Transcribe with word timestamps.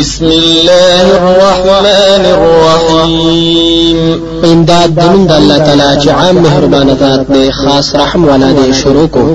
بسم 0.00 0.24
الله 0.24 1.06
الرحمن 1.20 2.24
الرحيم. 2.36 3.98
امداد 4.44 4.94
دمن 4.94 5.30
الله 5.30 5.58
تعالی 5.58 6.00
چې 6.02 6.08
عام 6.08 6.36
مهربان 6.36 6.88
ذات 7.00 7.32
دی 7.32 7.50
خاص 7.52 7.94
رحم 7.94 8.24
والا 8.28 8.52
دی 8.52 8.72
شروع 8.72 9.06
کو. 9.06 9.34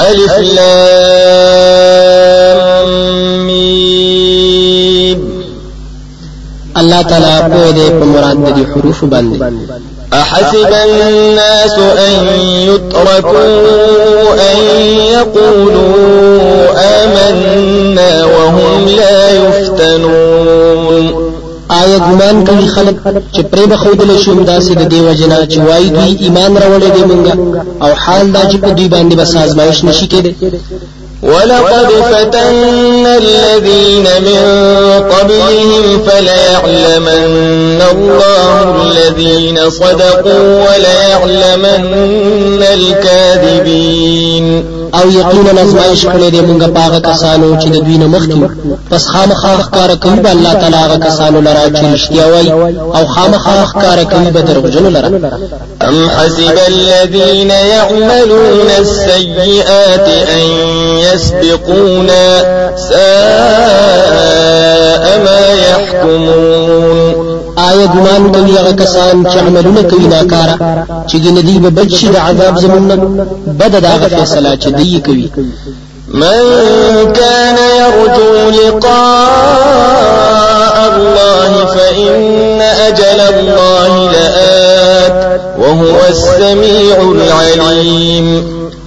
ألف 0.00 0.32
لام 0.56 0.86
میم. 3.46 5.20
الله 6.76 7.02
تعالی 7.02 7.36
په 7.52 7.72
دې 7.72 7.90
په 7.90 8.04
مراد 8.04 8.36
د 8.36 8.58
حروف 8.70 9.04
باندې 9.04 9.38
أحسب 10.12 10.72
الناس 10.84 11.78
أن 11.78 12.26
يتركوا 12.68 14.34
أن 14.52 14.58
يقولوا 15.12 16.70
آمنا 16.78 18.24
وهم 18.24 18.88
لا 18.88 19.30
يفتنون. 19.30 21.26
آیا 21.70 21.98
ګمان 21.98 22.44
کوي 22.46 22.66
خلک 22.66 22.96
چې 23.32 23.40
پرې 23.52 23.66
به 23.68 23.76
خودل 23.76 24.18
شي 24.18 24.30
داسې 24.30 24.72
د 24.78 24.88
دیو 24.88 25.12
جنا 25.12 25.46
چې 25.46 25.58
وایي 25.58 25.88
دوی 25.90 26.16
ایمان 26.20 26.56
راوړي 26.56 26.90
دی 26.96 27.02
مونږه؟ 27.10 27.34
أو 27.82 27.94
حال 27.94 28.32
دا 28.32 28.42
چې 28.50 28.56
په 28.56 28.68
دوی 28.70 28.88
باندې 28.88 29.14
بس 29.16 29.36
آزمایش 29.36 29.84
نشي 29.84 30.06
کېده 30.06 30.30
ولقد 31.26 31.88
فتنا 32.12 33.12
الذين 33.18 34.06
من 34.20 34.42
قبلهم 35.10 35.84
فليعلمن 36.06 37.80
الله 37.92 38.62
الذين 38.82 39.70
صدقوا 39.70 40.46
وليعلمن 40.66 42.62
الكاذبين. 42.74 44.75
أو 44.94 45.10
یقینا 45.10 45.60
ازمایش 45.62 46.06
کړی 46.06 46.30
دی 46.30 46.40
مونږه 46.40 46.68
پاغه 46.76 47.00
کسانو 47.00 47.60
چې 47.60 47.66
د 47.66 47.76
دوی 47.84 47.98
نه 47.98 48.50
پس 48.90 49.06
خامخا 49.06 49.56
ښکار 49.62 49.96
کوي 49.96 50.20
به 50.20 50.30
الله 50.30 50.52
تعالی 50.52 50.76
هغه 50.76 50.96
کسانو 51.06 51.40
لرا 51.40 51.68
چې 51.68 51.84
رښتیا 51.94 52.24
وایي 52.32 52.50
او 52.96 53.06
خامخا 53.06 53.66
ښکار 53.66 53.98
کوي 54.12 54.30
به 54.30 54.40
دروغجنو 54.40 54.88
لرا 54.88 55.08
ام 55.88 56.08
حسب 56.08 56.58
الذين 56.68 57.50
يعملون 57.50 58.70
السيئات 58.78 60.08
ان 60.08 60.46
يسبقونا 60.98 62.40
ساء 62.76 63.04
ما 65.24 65.40
يحكمون 65.68 67.45
آیا 67.56 67.86
ګمان 67.86 68.32
کوي 68.34 68.52
هغه 68.58 68.72
کسان 68.72 69.24
چې 69.24 69.36
عملونه 69.38 69.82
کوي 69.82 70.06
ناکاره 70.06 70.54
چې 71.08 71.16
ګندې 71.24 71.58
به 71.62 71.70
بچ 71.70 71.90
شي 71.98 72.08
د 72.08 72.16
عذاب 72.16 72.54
زمونږ 72.58 72.90
بد 73.58 73.72
دغه 73.86 74.08
فیصله 74.08 74.56
چې 74.62 74.68
دی 74.76 75.00
کوي 75.06 75.30
من 76.08 77.12
كان 77.12 77.56
يرجو 77.80 78.50
لقاء 78.50 79.96
الله 80.92 81.64
فإن 81.66 82.60
أجل 82.60 83.20
الله 83.20 84.12
لآت 84.12 84.15
وهو 85.58 85.98
السميع 86.08 86.96
العليم. 87.00 88.26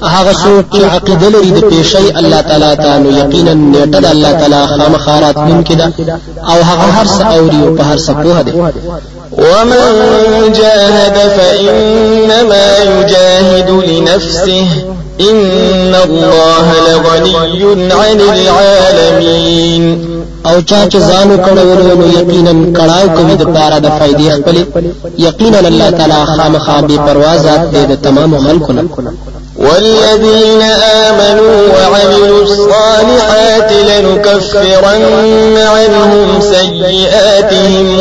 هغه 0.03 0.33
څوک 0.33 0.65
چې 0.75 0.83
عقیده 0.83 1.29
لري 1.29 1.51
د 1.51 1.59
پیشي 1.69 2.05
الله 2.19 2.41
تعالی 2.41 2.75
ته 2.75 2.97
نو 2.97 3.09
یقینا 3.21 3.53
نیټه 3.53 3.99
د 4.03 4.05
الله 4.05 4.31
تعالی 4.31 4.67
خامخارات 4.67 5.37
ممکن 5.37 5.77
ده 5.77 5.93
أو 6.51 6.59
هغه 6.69 6.87
هر 6.97 7.07
څه 7.15 7.21
اوري 7.37 7.59
أو 7.67 7.75
په 7.75 7.83
هر 7.83 7.97
څه 7.97 8.11
پوهه 8.23 8.41
ده 8.41 8.53
ومن 9.43 10.53
جاهد 10.59 11.17
فإنما 11.37 12.65
يجاهد 12.77 13.69
لنفسه. 13.69 14.67
إن 15.19 15.95
الله 16.07 16.67
لغني 16.87 17.35
عن 17.91 18.19
العالمين. 18.21 19.48
أو 20.45 20.61
چا 20.61 20.85
چې 20.91 20.97
ځانو 21.09 21.37
کړو 21.45 21.63
نو 21.99 22.05
یقینا 22.19 22.53
کړهو 22.77 23.07
کوي 23.17 23.35
د 23.35 23.43
پاره 23.43 23.79
د 23.79 23.87
فائدې 23.99 24.29
خپل 24.37 24.55
یقینا 25.17 25.59
الله 25.59 25.89
تعالی 25.89 26.25
خامخا 26.25 26.81
به 26.81 26.97
پروازات 26.97 27.61
دې 27.73 27.83
د 27.91 28.01
تمام 28.03 28.37
خلکو 28.37 28.71
نه. 28.73 28.83
والذين 29.59 30.61
آمنوا 31.07 31.57
وعملوا 31.73 32.41
الصالحات 32.43 33.71
لنكفرن 33.71 35.57
عنهم 35.57 36.41
سيئاتهم 36.41 37.99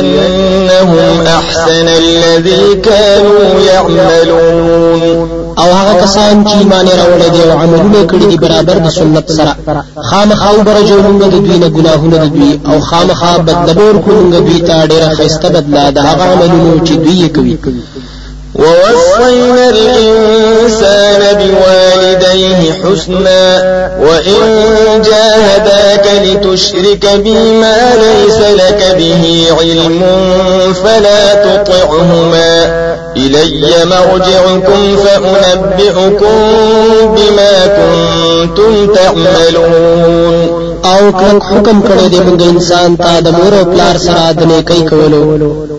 ولنجزينهم 0.00 0.46
أحسن 1.26 1.88
الذي 1.88 2.74
كانوا 2.84 3.60
يعملون 3.72 5.39
أو 5.58 5.72
هغه 5.72 6.02
کسان 6.02 6.44
چې 6.44 6.56
ایمان 6.56 6.86
راوړل 6.86 7.30
دي 7.32 7.42
أو 7.42 7.58
عملونه 7.58 8.06
کړی 8.06 8.24
دي 8.30 8.36
برابر 8.36 8.78
د 8.78 8.88
سنت 8.88 9.32
سره. 9.32 9.56
خامخا 10.10 10.52
برجو 10.52 11.02
موږ 11.02 11.22
د 11.22 11.30
دوی 11.30 11.58
نه 11.58 11.68
ګناهونه 11.68 12.16
د 12.16 12.32
دوی 12.34 12.60
أو 12.66 12.80
خامخا 12.80 13.36
بدلور 13.36 13.94
کو 14.04 14.10
موږ 14.10 14.34
دوی 14.46 14.60
ته 14.60 14.86
ډیره 14.86 15.14
خسته 15.14 15.48
بدلا 15.48 15.90
د 15.90 15.98
هغه 15.98 16.22
عملونو 16.22 16.86
چې 16.86 16.92
دوی 16.92 17.28
کوي. 17.28 17.58
ووصينا 18.54 19.68
الإنسان 19.68 21.22
بوالديه 21.38 22.72
حسنا 22.72 23.44
وإن 24.00 24.40
جاهداك 25.02 26.06
لتشرك 26.24 27.06
بما 27.24 27.78
ليس 27.96 28.38
لك 28.60 28.96
به 28.98 29.46
علم 29.60 30.02
فلا 30.82 31.34
تطعهما. 31.34 32.89
إلي 33.16 33.84
مرجعكم 33.84 34.96
فأنبئكم 34.96 36.36
بما 37.14 37.54
كنتم 37.76 38.94
تعملون. 38.94 40.60
او 40.84 41.12
کلک 41.12 41.42
حکم 41.52 41.80
کړی 41.88 42.06
دی 42.12 42.20
موږ 42.26 42.42
انسان 42.42 42.96
ته 42.96 43.20
د 43.20 43.28
مور 43.38 43.52
او 43.58 43.64
پلار 43.72 43.96
سره 44.06 44.32
د 44.38 44.40
نیکۍ 44.50 44.82
کولو. 44.90 45.22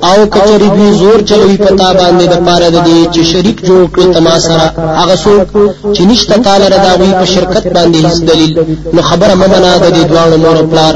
او 0.10 0.18
کچری 0.34 0.70
دوی 0.76 0.92
زور 1.00 1.20
چلوي 1.30 1.58
په 1.58 1.79
تا 1.79 1.90
باندې 1.94 2.26
د 2.34 2.36
پاره 2.46 2.70
د 2.70 2.78
دې 2.88 3.00
چې 3.14 3.22
شریک 3.32 3.58
جوړ 3.68 3.84
کړي 3.94 4.08
تما 4.16 4.40
سره. 4.48 4.66
هغه 5.00 5.16
څوک 5.24 5.48
چې 5.96 6.02
نشته 6.10 6.38
تعالی 6.46 6.68
رضا 6.76 6.94
وي 7.00 7.12
په 7.20 7.26
شرکت 7.34 7.66
باندې 7.76 7.98
هیڅ 8.06 8.18
دلیل. 8.30 8.52
نو 8.94 9.02
خبره 9.02 9.34
ممنا 9.42 9.74
د 9.78 9.88
دې 9.96 10.04
دوه 10.12 10.38
مور 10.44 10.58
او 10.58 10.68
پلار. 10.72 10.94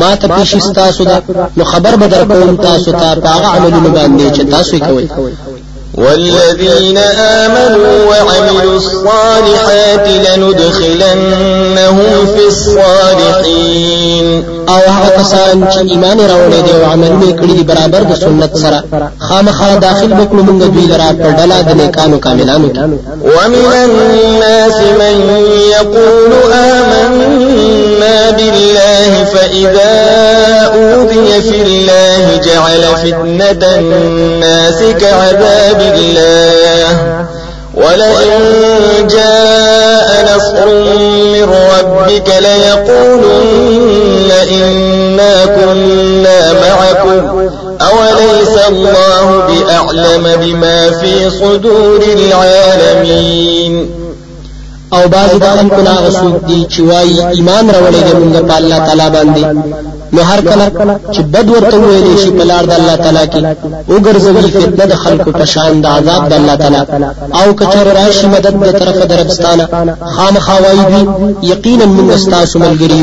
ما 0.00 0.10
ته 0.20 0.28
پیش 0.28 0.50
تاسو 0.74 1.04
ده. 1.04 1.22
نو 1.56 1.64
خبر 1.64 1.96
بدر 1.96 2.24
کوم 2.24 2.56
تاسو 2.56 2.92
ته 2.92 3.06
هغه 3.34 3.46
عملونه 3.56 3.88
باندې 3.96 4.36
چې 4.36 4.42
تاسو 4.50 4.78
کوي 4.78 5.08
والذين 5.96 6.98
آمنوا 7.42 8.04
وعملوا 8.10 8.76
الصالحات 8.76 10.06
لندخلنهم 10.26 12.10
في 12.34 12.42
الصالحين. 12.46 14.26
او 14.68 14.74
هغه 14.74 15.08
کسان 15.18 15.66
چې 15.72 15.78
ایمان 15.90 16.18
راوړي 16.18 16.60
دي 16.66 16.72
او 16.74 16.84
عملونه 16.92 17.32
کړی 17.36 17.52
دي 17.58 17.62
برابر 17.62 18.02
د 18.02 18.14
سنت 18.14 18.56
سره 18.56 18.82
خامخا 19.18 19.76
داخل 19.76 20.12
وکړو 20.12 20.42
موږ 20.48 20.62
دوی 20.74 20.86
لرا 20.86 21.12
په 21.12 21.28
ډله 21.38 21.62
د 21.68 21.70
نیکانو 21.80 22.18
کاملانو 22.18 22.68
کې. 22.68 22.78
ومن 23.22 23.72
الناس 23.84 24.78
من 25.00 25.16
يقول 25.70 26.32
آمنا 26.52 28.30
بالله 28.30 29.24
فإذا 29.24 29.94
أوذي 30.74 31.42
في 31.42 31.62
الله 31.62 32.24
جعل 32.46 32.82
فتنة 33.02 33.62
الناس 33.78 34.78
كعذاب 35.00 35.85
الله 35.94 37.26
ولئن 37.74 38.40
جاء 39.10 40.08
نصر 40.36 40.68
من 41.32 41.44
ربك 41.44 42.28
ليقولن 42.40 44.30
إنا 44.50 45.34
كنا 45.46 46.40
معكم. 46.52 47.50
أوليس 47.80 48.56
الله 48.68 49.26
بأعلم 49.48 50.24
بما 50.40 50.90
في 50.90 51.30
صدور 51.30 52.02
العالمين. 52.02 53.74
او 54.92 55.08
باز 55.08 55.30
د 55.30 55.44
خلکو 55.44 55.80
نه 55.82 56.10
دي 56.46 56.66
چې 56.70 56.80
وایي 56.80 57.20
ایمان 57.34 57.70
راوړی 57.70 58.02
دی 58.06 58.14
مونږ 58.14 58.36
په 58.48 58.54
نو 60.12 60.22
هر 60.22 60.40
کله 60.40 60.66
چې 61.14 61.20
بد 61.34 61.50
ورته 61.50 61.76
ویلې 61.78 62.18
شي 62.22 62.30
په 62.38 62.44
لار 62.50 62.64
د 62.66 62.72
الله 62.78 62.96
تعالی 62.96 63.24
کې 63.32 63.40
وګرځوي 63.90 64.50
فتنه 64.54 64.84
د 64.92 64.94
خلکو 65.04 65.30
په 65.38 65.44
شان 65.44 65.80
د 65.80 65.86
عذاب 65.86 66.28
د 66.28 66.32
الله 66.32 66.54
تعالی. 66.54 66.80
او 67.34 67.54
کچر 67.60 67.86
راشي 67.98 68.26
مدد 68.26 68.54
د 68.60 68.78
طرفه 68.78 69.04
د 69.04 69.13
رب 69.13 69.30
ستا 69.30 69.47
نه 69.47 69.64
خامخا 70.16 70.56
وایي 70.64 70.84
دي 70.92 71.02
یقینا 71.52 71.84
موږ 71.84 72.10
استاسو 72.14 72.58
ملګری 72.58 73.02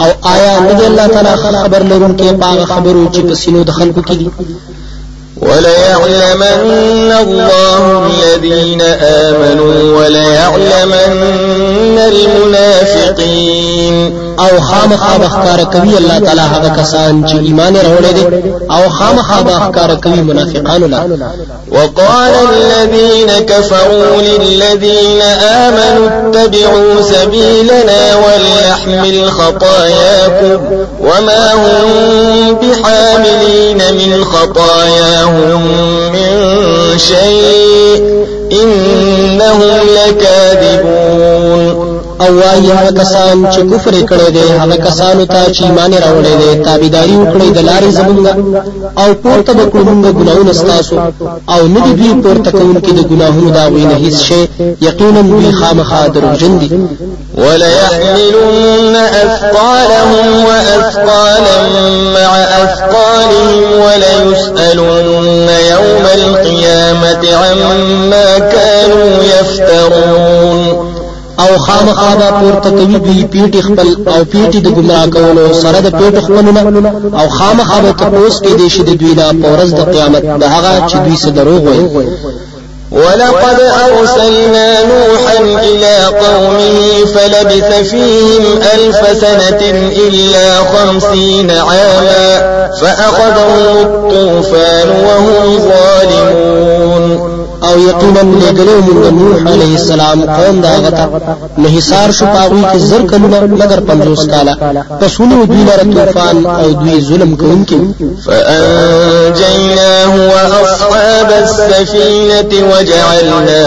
او 0.00 0.10
آیا 0.34 0.60
نه 0.60 0.86
الله 0.86 1.06
تعالی 1.06 1.34
خبر 1.62 1.82
لرونکي 1.82 2.32
په 2.42 2.51
هغه 2.51 2.64
خبرو 2.64 3.08
چې 3.14 3.20
په 3.28 3.34
سینو 3.34 3.62
د 3.62 3.70
خلکو 3.70 4.00
کې 4.08 4.14
دي؟ 4.20 4.30
وليعلمن 5.42 7.10
الله 7.24 7.82
الذين 8.06 8.82
آمنوا 9.22 9.76
وليعلمن 9.98 11.98
المنافقين. 12.12 14.27
أو 14.40 14.60
خامخا 14.60 15.18
بخکار 15.18 15.64
کوي 15.64 15.98
الله 15.98 16.18
تعالی 16.18 16.40
هغه 16.40 16.68
کسان 16.82 17.24
چې 17.28 17.34
ایمان 17.34 17.76
راوړي 17.76 18.12
دي 18.14 18.24
أو 18.70 18.88
خامخا 18.90 19.42
بخکار 19.42 19.94
کوي 19.94 20.20
منافقان 20.22 20.90
لا 20.90 21.06
وقال 21.72 22.34
الذين 22.52 23.46
كفروا 23.46 24.22
للذين 24.22 25.22
آمنوا 25.42 26.08
اتبعوا 26.08 27.02
سبيلنا 27.02 28.16
وليحمل 28.16 29.30
خطاياكم 29.30 30.60
وما 31.00 31.52
هم 31.54 32.54
بحاملين 32.54 33.78
من 33.94 34.24
خطاياهم 34.24 35.62
من 36.12 36.98
شيء 36.98 38.18
إنهم 38.52 39.80
لكاذبون 39.96 40.47
او 42.20 42.36
وايي 42.38 42.72
هغه 42.72 42.90
کسان 42.90 43.46
چې 43.52 43.60
کفر 43.72 43.92
کړي 44.10 44.30
دي 44.30 44.44
هغه 44.60 44.76
کسانو 44.76 45.24
ته 45.24 45.52
چې 45.54 45.62
ایمان 45.62 45.92
راوړي 45.92 46.34
دي 46.40 46.64
تابعداري 46.64 47.16
وکړي 47.16 47.48
د 47.56 47.58
لارې 47.68 47.90
زمونږ 47.98 48.26
او 48.98 49.14
پورته 49.14 49.52
به 49.52 49.64
کومږ 49.72 50.06
ګناهونه 50.18 50.52
ستاسو 50.52 50.96
او 51.48 51.66
نه 51.66 51.80
دي 51.84 51.92
دوی 51.92 52.22
پورته 52.22 52.50
کوونکي 52.50 52.92
د 52.92 53.00
ګناهونو 53.10 53.50
دا 53.50 53.66
وینه 53.68 53.96
هیڅ 54.04 54.16
شي 54.26 54.48
یقینا 54.80 55.20
دوی 55.20 55.52
خامخا 55.52 56.06
دروغجن 56.06 56.58
دي. 56.58 56.68
وليحملن 57.38 58.96
أثقالهم 58.96 60.44
وأثقالا 60.44 61.58
مع 62.16 62.30
أثقالهم 62.64 63.62
وليسألن 63.84 65.48
يوم 65.72 66.04
القيامة 66.14 67.22
عما 67.36 68.38
كانوا 68.38 69.22
يفترون. 69.24 70.97
او 71.38 71.58
خامخا 71.58 72.14
به 72.14 72.30
پورته 72.40 72.70
کوي 72.70 72.98
دوی 72.98 73.26
پیټ 73.32 73.56
خپل 73.66 73.88
او 74.08 74.24
پیټ 74.32 74.56
د 74.56 74.68
ګمراه 74.76 75.06
کولو 75.06 75.54
سره 75.54 75.80
د 75.80 75.90
پیټ 75.90 76.20
خپلونه. 76.24 76.92
او 77.20 77.28
خامخا 77.28 77.80
به 77.80 77.92
تاسو 77.92 78.42
کې 78.44 78.52
دي 78.58 78.68
چې 78.70 78.80
د 78.80 78.90
دوی 79.00 79.14
نه 79.14 79.32
پورز 79.42 79.74
د 79.74 79.80
قیامت 79.92 80.22
د 80.22 80.44
هغه 80.44 80.88
چې 80.88 80.96
دوی 80.96 81.16
سره 81.16 81.30
دروغ 81.30 81.62
وایي. 81.62 82.10
ولقد 82.92 83.60
أرسلنا 83.60 84.82
نوحا 84.82 85.38
إلى 85.62 85.96
قومه 86.04 87.04
فلبث 87.14 87.90
فيهم 87.90 88.62
ألف 88.74 89.20
سنة 89.20 89.62
إلا 90.06 90.56
خمسين 90.72 91.50
عاما 91.50 92.70
فأخذهم 92.80 93.76
الطوفان 93.86 94.88
وهم 95.06 95.58
ظالمون. 95.68 97.37
أو 97.62 97.78
یقینا 97.78 98.22
لګلو 98.22 98.80
موږ 98.86 99.12
نوح 99.18 99.36
علیه 99.52 99.72
السلام 99.78 100.18
قوم 100.24 100.60
دا 100.60 100.72
غتا 100.84 101.04
نه 101.58 101.68
حصار 101.68 102.10
شو 102.10 102.26
پاوی 102.26 102.62
کې 102.62 102.76
زر 102.76 103.02
کلونه 103.02 103.40
مگر 103.40 103.80
50 103.80 104.26
کاله. 104.26 104.52
پس 105.00 105.20
ونو 105.20 105.44
دوی 105.44 105.64
لره 105.64 105.84
طوفان 106.04 106.46
أو 106.46 106.70
دوی 106.72 107.00
ظلم 107.00 107.36
کوونکي. 107.36 107.80
فأنجيناه 108.26 110.12
وأصحاب 110.30 111.30
السفينة 111.44 112.52
وجعلناها 112.70 113.64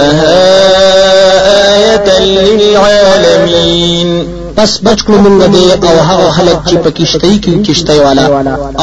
آية 1.75 2.19
للعالمين. 2.19 4.09
پس 4.55 4.71
بچ 4.85 4.99
کړو 5.05 5.17
موږ 5.25 5.35
دې 5.53 5.65
أو 5.89 5.97
هغه 6.09 6.27
خلک 6.37 6.57
چې 6.69 6.75
په 6.83 6.89
کشتۍ 6.97 7.35
کې 7.43 7.53
کشتۍ 7.67 7.99
والا 8.05 8.25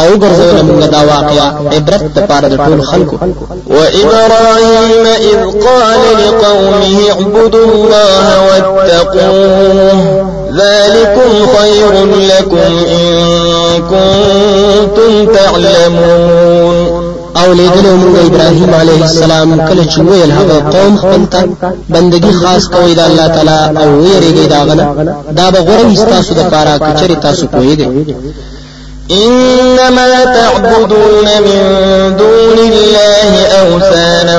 أو 0.00 0.08
ګرځول 0.22 0.58
موږ 0.68 0.82
دا 0.94 1.00
واقعا 1.12 1.48
عبرت 1.76 2.02
لپاره 2.18 2.46
د 2.48 2.54
ټول 2.66 2.80
خلکو. 2.90 3.16
وإبراهيم 3.66 5.04
إذ 5.30 5.38
قال 5.66 6.02
لقومه 6.22 6.94
اعبدوا 7.10 7.66
الله 7.74 8.26
واتقوه 8.46 10.00
ذلكم 10.60 11.30
خير 11.56 11.92
لكم 12.32 12.70
إن 12.98 13.08
كنتم 13.92 15.12
تعلمون. 15.34 17.07
او 17.36 17.52
لیدلو 17.52 17.96
موږ 18.02 18.16
ابراهيم 18.26 18.74
عليه 18.74 19.02
السلام 19.02 19.66
کله 19.68 19.84
چې 19.92 19.98
ویل 20.00 20.30
هغه 20.30 20.56
قوم 20.74 20.96
خپل 20.96 21.24
ته 21.32 21.48
بندگی 21.88 22.32
خاص 22.32 22.68
کوي 22.68 22.94
د 22.94 23.00
الله 23.00 23.28
تعالی 23.28 23.78
او 23.80 23.88
ویریږي 24.02 24.46
دا 24.52 24.60
غنه 24.64 24.86
دا 25.38 25.50
به 25.50 25.58
غوړی 25.58 25.96
تاسو 26.12 26.34
د 26.34 26.42
پاره 26.52 26.78
کچري 26.78 27.16
تاسو 27.16 27.46
دي 27.46 27.88
إنما 29.10 30.24
تعبدون 30.24 31.26
من 31.46 32.16
دون 32.16 32.58
الله 32.58 33.46
أوثانا 33.46 34.38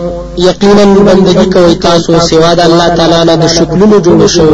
یقینا 0.49 0.85
بندگی 1.07 1.45
کوي 1.53 1.75
تاسو 1.75 2.19
سوا 2.29 2.53
د 2.53 2.59
الله 2.59 2.87
تعالی 2.97 3.21
نه 3.29 3.35
د 3.43 3.47
شکلونو 3.55 3.97
جوړ 4.05 4.27
شو 4.35 4.47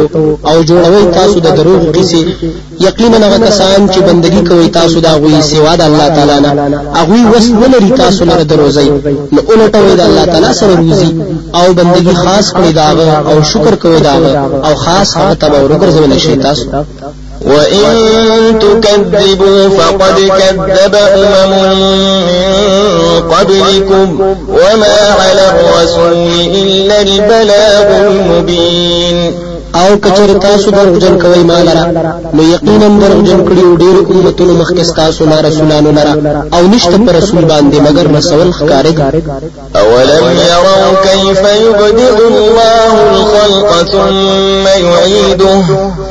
او 0.48 0.56
جوړوي 0.68 1.04
تاسو 1.14 1.40
د 1.40 1.48
دروغ 1.58 1.82
قصې 1.94 2.22
یقینا 2.86 3.18
هغه 3.26 3.38
کسان 3.46 3.88
چې 3.92 3.98
بندگی 4.08 4.42
کوي 4.48 4.68
تاسو 4.78 5.00
دا 5.00 5.12
غوي 5.22 5.42
سوا 5.42 5.76
د 5.76 5.82
الله 5.88 6.08
تعالی 6.16 6.38
نه. 6.40 6.50
هغه 6.94 7.18
وس 7.32 7.46
ولري 7.60 7.90
تاسو 8.02 8.24
لره 8.30 8.44
دروځي 8.52 8.88
نو 9.32 9.40
اولټوي 9.50 9.94
د 9.96 10.00
الله 10.08 10.24
تعالی 10.32 10.52
سره 10.60 10.74
روزي 10.82 11.10
او 11.54 11.66
بندگی 11.80 12.14
خاص 12.22 12.52
کړی 12.56 12.72
دا 12.78 12.86
او 13.30 13.42
شکر 13.52 13.74
کوي 13.82 14.00
دا 14.00 14.14
او 14.66 14.74
خاص 14.74 15.16
هغه 15.16 15.34
تبع 15.34 15.58
ورګرځول 15.62 16.18
شي 16.24 16.36
تاسو. 16.36 16.66
وإن 17.46 18.58
تكذبوا 18.58 19.68
فقد 19.78 20.16
كذب 20.38 20.94
أمم 20.94 22.37
قبلكم 23.38 24.20
وما 24.48 24.98
على 25.20 25.44
الرسول 25.50 26.12
إلا 26.54 27.00
البلاغ 27.00 28.06
المبين. 28.06 29.48
او 29.74 29.96
کچر 29.96 30.38
تاسو 30.42 30.70
دروغجن 30.70 31.18
کوي 31.18 31.42
ما 31.44 31.54
لره 31.54 31.84
نو 32.34 32.42
یقینا 32.42 32.88
دروغجن 33.00 33.40
کړي 33.48 33.64
ډیر 33.82 33.96
امتونو 34.10 34.64
مخکې 34.64 34.94
تاسو 34.96 35.24
نه 35.24 35.40
رسولانو 35.40 35.90
لره 35.90 36.14
او 36.54 36.66
نشته 36.66 36.96
پر 37.06 37.14
رسول 37.14 37.44
باندې 37.44 37.80
مگر 37.80 38.06
رسول 38.16 38.52
ښکاره 38.52 39.00
أولم 39.76 40.24
يروا 40.38 40.88
كيف 41.02 41.42
يبدئ 41.64 42.26
الله 42.28 42.92
الخلق 43.10 43.70
ثم 43.92 44.66
يعيده؟ 44.66 45.62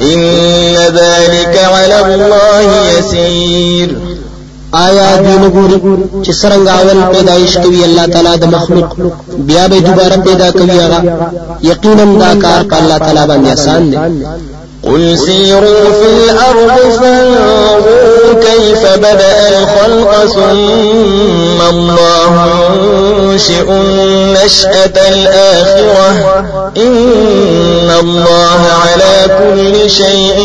إن 0.02 0.76
ذلك 0.76 1.60
على 1.74 2.16
الله 2.16 2.68
يسير. 2.98 4.07
آیا 4.86 5.08
دوی 5.24 5.38
نګوري 5.44 5.78
چې 6.26 6.32
څنګه 6.42 6.70
آول 6.80 7.00
پیدایش 7.14 7.54
کوي 7.64 7.84
الله 7.84 8.06
تعالی 8.14 8.38
د 8.38 8.46
مخلوق؟ 8.56 8.90
بیا 9.48 9.68
به 9.68 9.80
دوباره 9.80 10.18
پیدا 10.28 10.52
کوي 10.52 10.80
هغه 10.80 11.00
یقینا 11.62 12.06
دا 12.20 12.32
کار 12.42 12.62
په 12.70 12.76
الله 12.82 12.98
تعالی 12.98 13.24
باندې 13.30 13.50
آسان 13.54 13.82
دی. 13.92 13.98
قل 14.84 15.18
سيروا 15.18 15.84
في 16.00 16.08
الأرض 16.18 16.72
فانظروا 17.00 18.34
كيف 18.42 18.84
بدأ 18.98 19.38
الخلق 19.50 20.12
ثم 20.36 21.60
الله 21.70 22.34
ينشئ 22.76 23.70
النشأة 23.70 24.98
الآخرة. 25.14 26.10
إن 26.78 27.90
الله 28.00 28.62
على 28.84 29.16
كل 29.40 29.90
شيء 29.90 30.38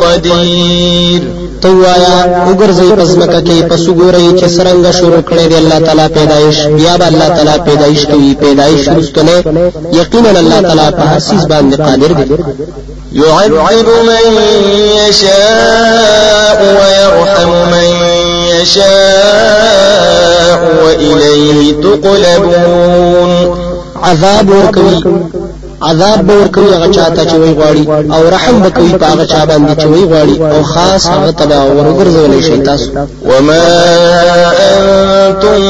قدير 0.00 1.22
توایا 1.62 2.16
وګرځي 2.46 2.88
پزمکه 2.98 3.40
کې 3.46 3.56
پس 3.70 3.84
ګوري 3.98 4.28
چې 4.38 4.46
سرنګ 4.56 4.84
شروع 4.98 5.22
کړي 5.28 5.44
دی 5.50 5.56
الله 5.62 5.78
تعالی 5.86 6.06
پیدایش 6.16 6.58
بیا 6.66 6.94
به 6.96 7.06
الله 7.06 7.28
تعالی 7.36 7.56
پیدایش 7.66 8.02
کوي 8.06 8.30
پیدایش 8.34 8.82
رستنه 8.88 9.36
یقینا 10.00 10.30
الله 10.42 10.60
تعالی 10.68 10.86
په 10.96 11.02
هر 11.10 11.20
چیز 11.28 11.42
باندې 11.46 11.74
قادر 11.84 12.12
دی. 12.18 12.26
يعذب 13.12 13.88
من 14.08 14.24
يشاء 15.08 16.58
ويرحم 16.78 17.50
من 17.74 17.88
يشاء 18.54 19.72
وإليه 20.84 21.58
تقلبون. 21.82 23.32
عذاب 24.02 24.48
ورکوي 24.50 24.96
عذاب 25.82 26.26
به 26.26 26.34
ورکوي 26.40 26.74
هغه 26.74 26.88
چاته 26.92 27.24
چې 27.24 27.34
وی 27.34 27.54
غواړي 27.54 28.12
أو 28.14 28.28
رحم 28.28 28.62
به 28.62 28.70
کوي 28.70 28.92
په 28.92 29.06
هغه 29.06 29.24
چا 29.24 29.44
باندې 29.44 29.82
چې 29.82 29.86
وی 29.86 30.04
غواړي 30.04 30.40
أو 30.54 30.62
خاص 30.62 31.06
هغه 31.06 31.30
تبا 31.30 31.60
ورګرځولې 31.64 32.42
شي 32.46 32.58
تاسو. 32.58 32.90
وما 33.24 33.62
أنتم 34.70 35.60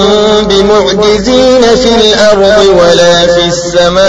بمعجزين 0.48 1.62
في 1.82 1.90
الأرض 2.00 2.58
ولا 2.80 3.26
في 3.26 3.44
السماء 3.46 4.02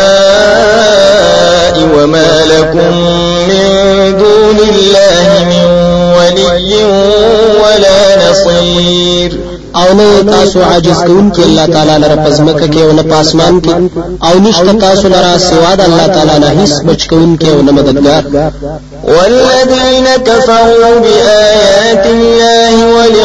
وما 1.95 2.45
لكم 2.45 2.91
من 3.49 3.67
دون 4.17 4.57
الله 4.69 5.45
من 5.45 5.65
ولي 6.17 6.83
ولا 7.63 8.29
نصير 8.29 9.42
او 9.75 9.93
نه 9.93 10.23
تاسو 10.23 10.61
عاجز 10.61 10.99
کوونکی 11.03 11.43
الله 11.43 11.65
تعالی 11.65 11.97
لره 12.03 12.15
پزمکه 12.15 12.67
کې 12.67 12.77
او 12.77 12.91
نه 12.91 13.03
پاسمان 13.03 13.61
کې. 13.61 13.73
او 14.27 14.39
نشته 14.39 14.73
تاسو 14.73 15.07
لره 15.07 15.37
سوا 15.37 15.75
د 15.75 15.81
الله 15.81 16.07
تعالی 16.07 16.39
نه 16.39 16.65
هیڅ 16.65 16.85
بچ 16.85 17.07
کوونکی 17.07 17.49
او 17.49 17.61
نه 17.61 17.71
مددگار. 17.71 18.23
والذين 19.03 20.07
كفروا 20.25 20.99
بآيات 20.99 22.05
الله 22.05 22.85
ولقائه 22.95 23.22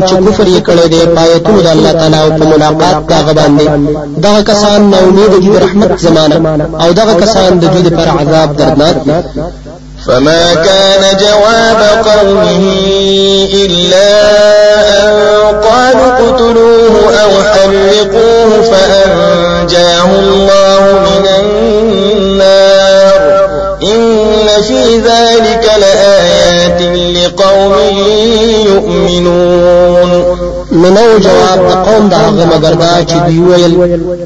کسان 0.00 0.08
چې 0.08 0.28
کفر 0.28 0.46
یې 0.46 0.60
کړی 0.68 0.86
دی 0.92 1.06
پایتونو 1.16 1.60
د 1.62 1.66
الله 1.66 1.92
تعالی 1.92 2.18
أو 2.24 2.30
په 2.38 2.44
ملاقات 2.52 2.96
دا 3.08 3.32
باندې 3.38 3.66
دغه 4.24 4.40
کسان 4.42 4.90
نو 4.90 4.96
امید 5.08 5.32
دي 5.40 5.58
رحمت 5.58 6.00
زمانه 6.00 6.36
أو 6.82 6.92
دغه 6.92 7.14
کسان 7.22 7.58
د 7.58 7.64
دوی 7.72 7.82
لپاره 7.82 8.10
عذاب 8.20 8.56
دردناک 8.56 8.96
فما 10.06 10.54
كان 10.54 11.02
جواب 11.24 11.80
قومه 12.08 12.62
إلا 13.64 14.10
أن 14.98 15.10
قالوا 15.68 16.06
اقتلوه 16.12 16.94
أو 17.22 17.30
حرقوه 17.52 18.50
فأنجاه 18.70 20.10
الله 20.20 20.82
من 21.08 21.24
النار. 21.40 23.20
إن 23.82 24.46
في 24.68 24.98
ذلك 24.98 25.64
لآيات 25.82 26.80
لقوم 27.16 27.74
يؤمنون. 28.66 29.67
منو 30.96 31.18
جواب 31.26 31.58
د 31.68 31.72
قوم 31.86 32.08
دا 32.08 32.16
هغه 32.16 32.44
مگر 32.52 32.74
دا 32.82 32.92
چې 33.08 33.16
دی 33.26 33.38
ویل 33.40 33.74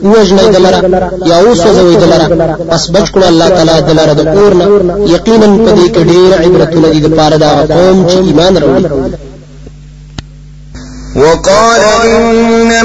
وجنه 0.04 0.42
دلره 0.54 0.78
یا 1.26 1.54
زوی 1.54 1.97
دلره 1.97 2.26
پس 2.71 2.90
بچ 2.90 3.07
کړه 3.14 3.26
الله 3.33 3.49
تعالی 3.49 3.81
دلره 3.88 4.12
د 4.14 4.21
اورنا 4.37 4.64
یقینا 5.14 5.47
په 5.64 5.71
دې 5.76 5.87
کې 5.95 6.02
ډېر 6.11 6.31
عبرتونه 6.45 6.88
دي 6.92 7.00
د 7.00 7.09
پاره 7.16 7.37
دا 7.37 7.50
قوم 7.75 8.07
چې 8.09 8.16
ایمان 8.28 8.57
وروړي 8.57 8.87
وقال 11.16 11.81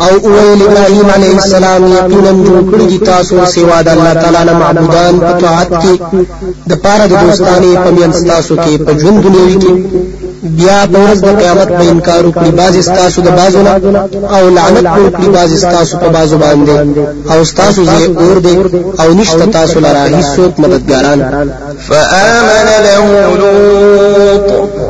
او 0.00 0.12
اویل 0.26 0.62
ابراهيم 0.62 1.10
عليه 1.10 1.34
السلام 1.42 1.82
یقینا 1.92 2.32
جوړ 2.46 2.60
کړی 2.70 2.86
دي 2.90 2.98
تاسو 2.98 3.46
سیوا 3.54 3.78
د 3.82 3.88
الله 3.94 4.12
تعالی 4.22 4.42
نه 4.48 4.54
معبودان 4.62 5.14
په 5.20 5.32
طاعت 5.44 5.70
کې 5.82 5.94
د 6.70 6.72
پاره 6.84 7.06
د 7.06 7.14
دوستانه 7.22 7.70
په 7.84 7.90
میان 7.96 8.12
تاسو 8.32 8.56
کې 8.62 8.72
په 8.84 8.92
ژوند 9.00 9.18
دنیوي 9.24 9.56
کې 9.62 9.72
بیا 10.42 10.86
په 10.92 10.98
ورځ 11.04 11.18
د 11.26 11.28
قیامت 11.40 11.68
به 11.68 11.84
انکار 11.92 12.22
وکړي 12.24 12.50
باز 12.60 12.76
ستاسو 12.76 13.22
د 13.22 13.28
بازو 13.38 13.62
نه 13.62 13.72
او 14.36 14.48
لعنت 14.48 14.86
وکړي 14.86 15.28
باز 15.36 15.52
ستاسو 15.52 15.98
په 15.98 16.08
بازو 16.08 16.36
باندې. 16.38 16.70
او 17.32 17.42
ستاسو 17.42 17.84
زای 17.84 17.98
اور 18.20 18.38
دي 18.38 18.58
او 19.00 19.14
نشته 19.14 19.46
تاسو 19.46 19.80
لره 19.80 20.04
هیڅوک 20.06 20.52
مددګاران. 20.58 21.50
فآمن 21.88 22.68
له 22.86 23.04
لوط 23.40 24.48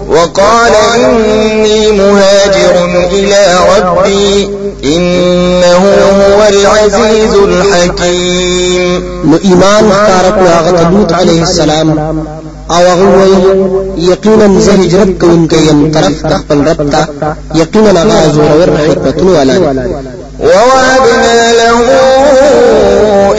وقال 0.09 0.75
إني 1.05 1.93
مهاجر 1.93 2.75
إلى 3.13 3.43
ربي 3.71 4.49
إنه 4.85 5.83
العزيز 6.49 7.35
الحكيم. 7.35 9.03
نو 9.25 9.37
ایمان 9.37 9.85
کړ 9.91 10.25
هغه 10.49 10.91
لوط 10.91 11.13
عليه 11.13 11.43
السلام. 11.43 11.89
أو 12.71 12.77
هغه 12.77 13.29
یقینا 13.99 14.61
زه 14.61 14.73
هجرت 14.73 15.19
کوونکی 15.21 15.57
يم 15.57 15.91
طرف 15.93 16.27
خپل 16.27 16.59
رب 16.69 16.91
ته. 16.91 17.07
یقینا 17.55 18.03
هغه 18.03 18.33
زورور 18.33 18.71
حکمتونه 18.79 19.39
والا 19.39 19.87
ووهبنا 20.41 21.53
له 21.53 21.79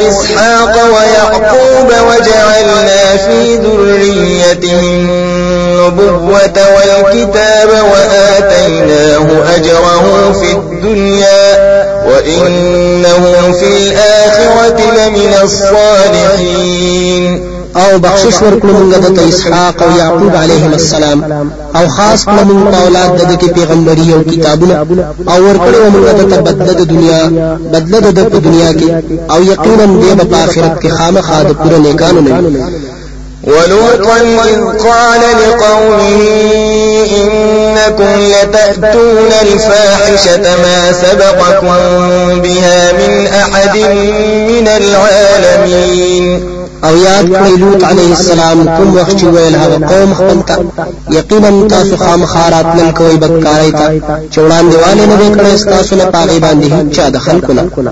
إسحاق 0.09 0.75
ويعقوب 0.93 1.89
وجعلنا 2.07 3.17
في 3.17 3.57
ذريته 3.57 4.79
النبوة 4.79 6.57
والكتاب 6.75 7.69
وآتيناه 7.91 9.27
أجره 9.55 10.31
في 10.31 10.51
الدنيا. 10.51 11.68
وإنه 12.07 13.51
في 13.51 13.67
الآخرة 13.77 14.79
لمن 14.97 15.33
الصالحين. 15.43 17.23
أو 17.75 17.99
بخشش 17.99 18.37
ورکړو 18.41 18.73
موږ 18.79 18.93
د 19.17 19.19
إسحاق 19.29 19.83
أو 19.83 19.91
یعقوب 19.97 20.35
علیهم 20.35 20.73
السلام. 20.73 21.19
أو 21.75 21.87
خاص 21.87 22.25
کړو 22.25 22.43
موږ 22.49 22.59
په 22.71 22.77
أولاد 22.85 23.09
د 23.17 23.39
کې 23.41 23.49
پیغمبري 23.57 24.13
أو 24.13 24.21
کتابونه 24.31 24.73
أو 25.29 25.39
ورکړو 25.47 25.89
موږ 25.93 26.05
د 26.31 26.39
بدله 26.47 26.73
د 26.73 26.83
دنیا 26.93 27.21
بدله 27.73 27.99
د 27.99 28.35
دنیا 28.47 28.71
کې 28.79 28.89
أو 29.31 29.43
یقینا 29.43 29.85
دې 30.01 30.25
په 30.31 30.35
آخرت 30.43 30.73
کې 30.81 30.87
خامخا 30.87 31.43
د 31.43 31.51
پوره 31.53 31.77
نیکانو 31.77 32.21
نه 32.21 32.31
ولوطا 33.49 34.17
إذ 34.49 34.61
قال 34.87 35.21
لقومه 35.41 36.21
إنكم 37.17 38.19
لتأتون 38.31 39.31
الفاحشة 39.41 40.45
ما 40.63 40.91
سبقكم 40.91 42.41
بها 42.41 42.91
من 42.91 43.27
أحد 43.27 43.77
من 44.47 44.67
العالمين. 44.67 46.59
أو 46.83 46.95
یاد 46.95 47.25
کړئ 47.35 47.59
لوط 47.59 47.83
علیه 47.83 48.11
السلام 48.11 48.77
کوم 48.77 48.95
وخت 48.95 49.17
چې 49.19 49.23
ویل 49.23 49.55
هغه 49.55 49.87
قوم 49.87 50.13
خپل 50.13 50.41
ته 50.47 50.55
یقینا 51.11 51.67
تاسو 51.67 51.97
خامخارات 51.97 52.65
نن 52.65 52.91
کوي 52.91 53.17
بدکارای 53.17 53.71
ته 53.71 54.19
چوڑان 54.35 54.69
دیواله 54.69 55.05
نه 55.05 55.35
کړی 55.35 55.65
تاسو 55.65 55.95
نه 55.95 56.05
پاغي 56.05 56.39
باندې 56.39 56.73
هیڅ 56.73 57.09
د 57.09 57.17
خلکو 57.17 57.53
نه 57.53 57.91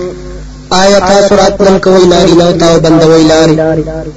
آیا 0.79 0.99
تاسو 0.99 1.35
راتلل 1.35 1.77
کوي 1.85 2.05
ناری 2.05 2.33
نو 2.39 2.51
تاو 2.51 2.79
بندوي 2.79 3.23
لاري 3.23 3.55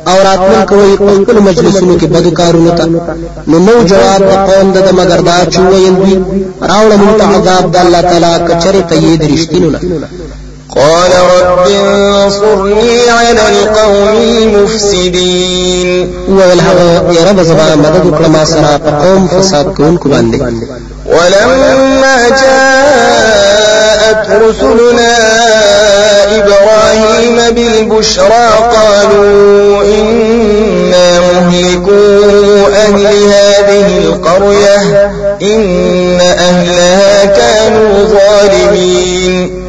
او 0.09 0.17
راتلل 0.29 0.65
کوي 0.71 0.97
خپل 0.97 1.39
مجلسونو 1.49 1.99
کې 1.99 2.05
بدو 2.05 2.31
کارونو 2.31 2.71
ته 2.71 2.85
نو 3.47 3.59
نو 3.59 3.75
جواب 3.93 4.23
قوم 4.51 4.73
د 4.73 4.93
مگر 4.99 5.21
دا 5.29 5.39
چې 5.53 5.59
ویل 5.59 5.97
وي 6.03 6.15
راوړل 6.71 7.01
موږ 7.07 7.21
عذاب 7.23 7.65
د 7.73 7.77
الله 7.85 8.01
تعالی 8.01 8.33
کچره 8.49 8.83
ته 8.89 8.95
یې 8.95 9.13
درشتینو 9.23 9.71
نه 9.71 9.81
قال 10.77 11.13
رب 11.31 11.69
انصرني 11.69 13.11
على 13.11 13.43
القوم 13.49 14.17
المفسدين 14.43 15.89
ویل 16.29 16.61
هغه 16.61 17.13
یا 17.17 17.31
رب 17.31 17.43
زما 17.43 17.75
مدد 17.77 18.05
وکړه 18.07 18.29
ما 18.29 18.45
سره 18.45 18.79
په 18.85 18.91
قوم 18.91 19.29
فساد 19.29 19.67
کوونکو 19.77 20.09
باندې 20.09 20.39
ولما 21.07 22.17
جاءت 22.43 24.23
رسلنا 24.43 25.15
إبراهيم 26.39 27.55
بالبشرى 27.55 28.49
قالوا 28.77 29.83
إنا 29.85 31.21
مهلكوا 31.21 32.67
أهل 32.85 33.07
هذه 33.07 33.99
القرية 33.99 35.11
إن 35.43 36.21
أهلها 36.21 37.25
كانوا 37.25 38.05
ظالمين. 38.05 39.65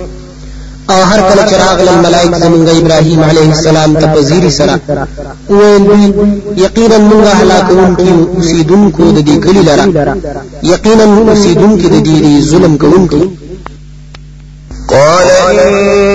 أو 0.89 1.01
هر 1.03 1.19
کله 1.33 1.43
چراغ 1.51 1.81
ل 1.81 1.89
ملائک 2.05 2.35
زمونږ 2.35 2.69
إبراهيم 2.69 3.23
عليه 3.23 3.49
السلام 3.49 3.93
ته 3.93 4.07
پذيري 4.07 4.49
سره 4.49 4.79
ویل 5.49 6.13
یقینا 6.57 6.97
موږ 7.09 7.25
هلاکونکي 7.41 8.09
اوسیدونکو 8.35 9.03
د 9.11 9.19
دې 9.27 9.35
کلی 9.45 9.61
لره 9.69 9.85
یقینا 10.63 11.03
اوسیدونکو 11.03 11.87
د 11.87 11.97
دې 12.07 12.41
ظلم 12.49 12.77
کوونکو 12.77 13.19
قال 14.91 15.27
إن 15.49 16.14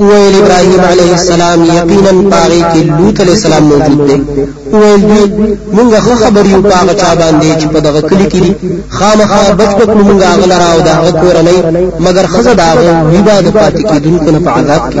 ویل 0.00 0.34
ابراهيم 0.42 0.80
عليه 0.80 1.12
السلام 1.12 1.64
یقینا 1.64 2.30
پاغي 2.30 2.62
کې 2.72 2.80
لوط 2.98 3.20
عليه 3.20 3.32
السلام 3.32 3.62
موجود 3.62 4.06
دی. 4.08 4.46
ویل 4.72 5.00
دوی 5.00 5.56
مونږه 5.76 6.00
خبر 6.22 6.46
یو 6.46 6.62
پاغه 6.62 6.94
چا 7.00 7.14
باندې 7.20 7.60
چې 7.60 7.66
په 7.72 7.80
دغه 7.80 8.00
کلی 8.00 8.26
کې 8.32 8.40
دي. 8.44 8.54
خامخا 8.90 9.52
بچ 9.58 9.70
بچ 9.78 9.88
مونږه 9.88 10.26
غل 10.40 10.52
راو 10.52 10.80
دا 10.80 10.94
کورنۍ 11.20 11.58
مگر 12.06 12.26
خزه 12.26 12.54
داغه 12.54 13.02
ویباد 13.12 13.44
پاتې 13.56 13.82
کیدونکو 13.92 14.30
نه 14.30 14.38
په 14.38 14.50
عذاب 14.50 14.82
کې 14.92 15.00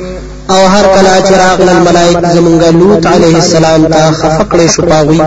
أو 0.51 0.67
هر 0.73 0.85
کلا 0.95 1.15
چې 1.27 1.33
راغل 1.43 1.69
الملائک 1.69 2.17
زمونږ 2.35 2.63
لوط 2.79 3.05
علیه 3.05 3.35
السلام 3.35 3.85
ته 3.85 4.11
خفقړې 4.11 4.67
شو 4.75 4.81
پاوي 4.81 5.19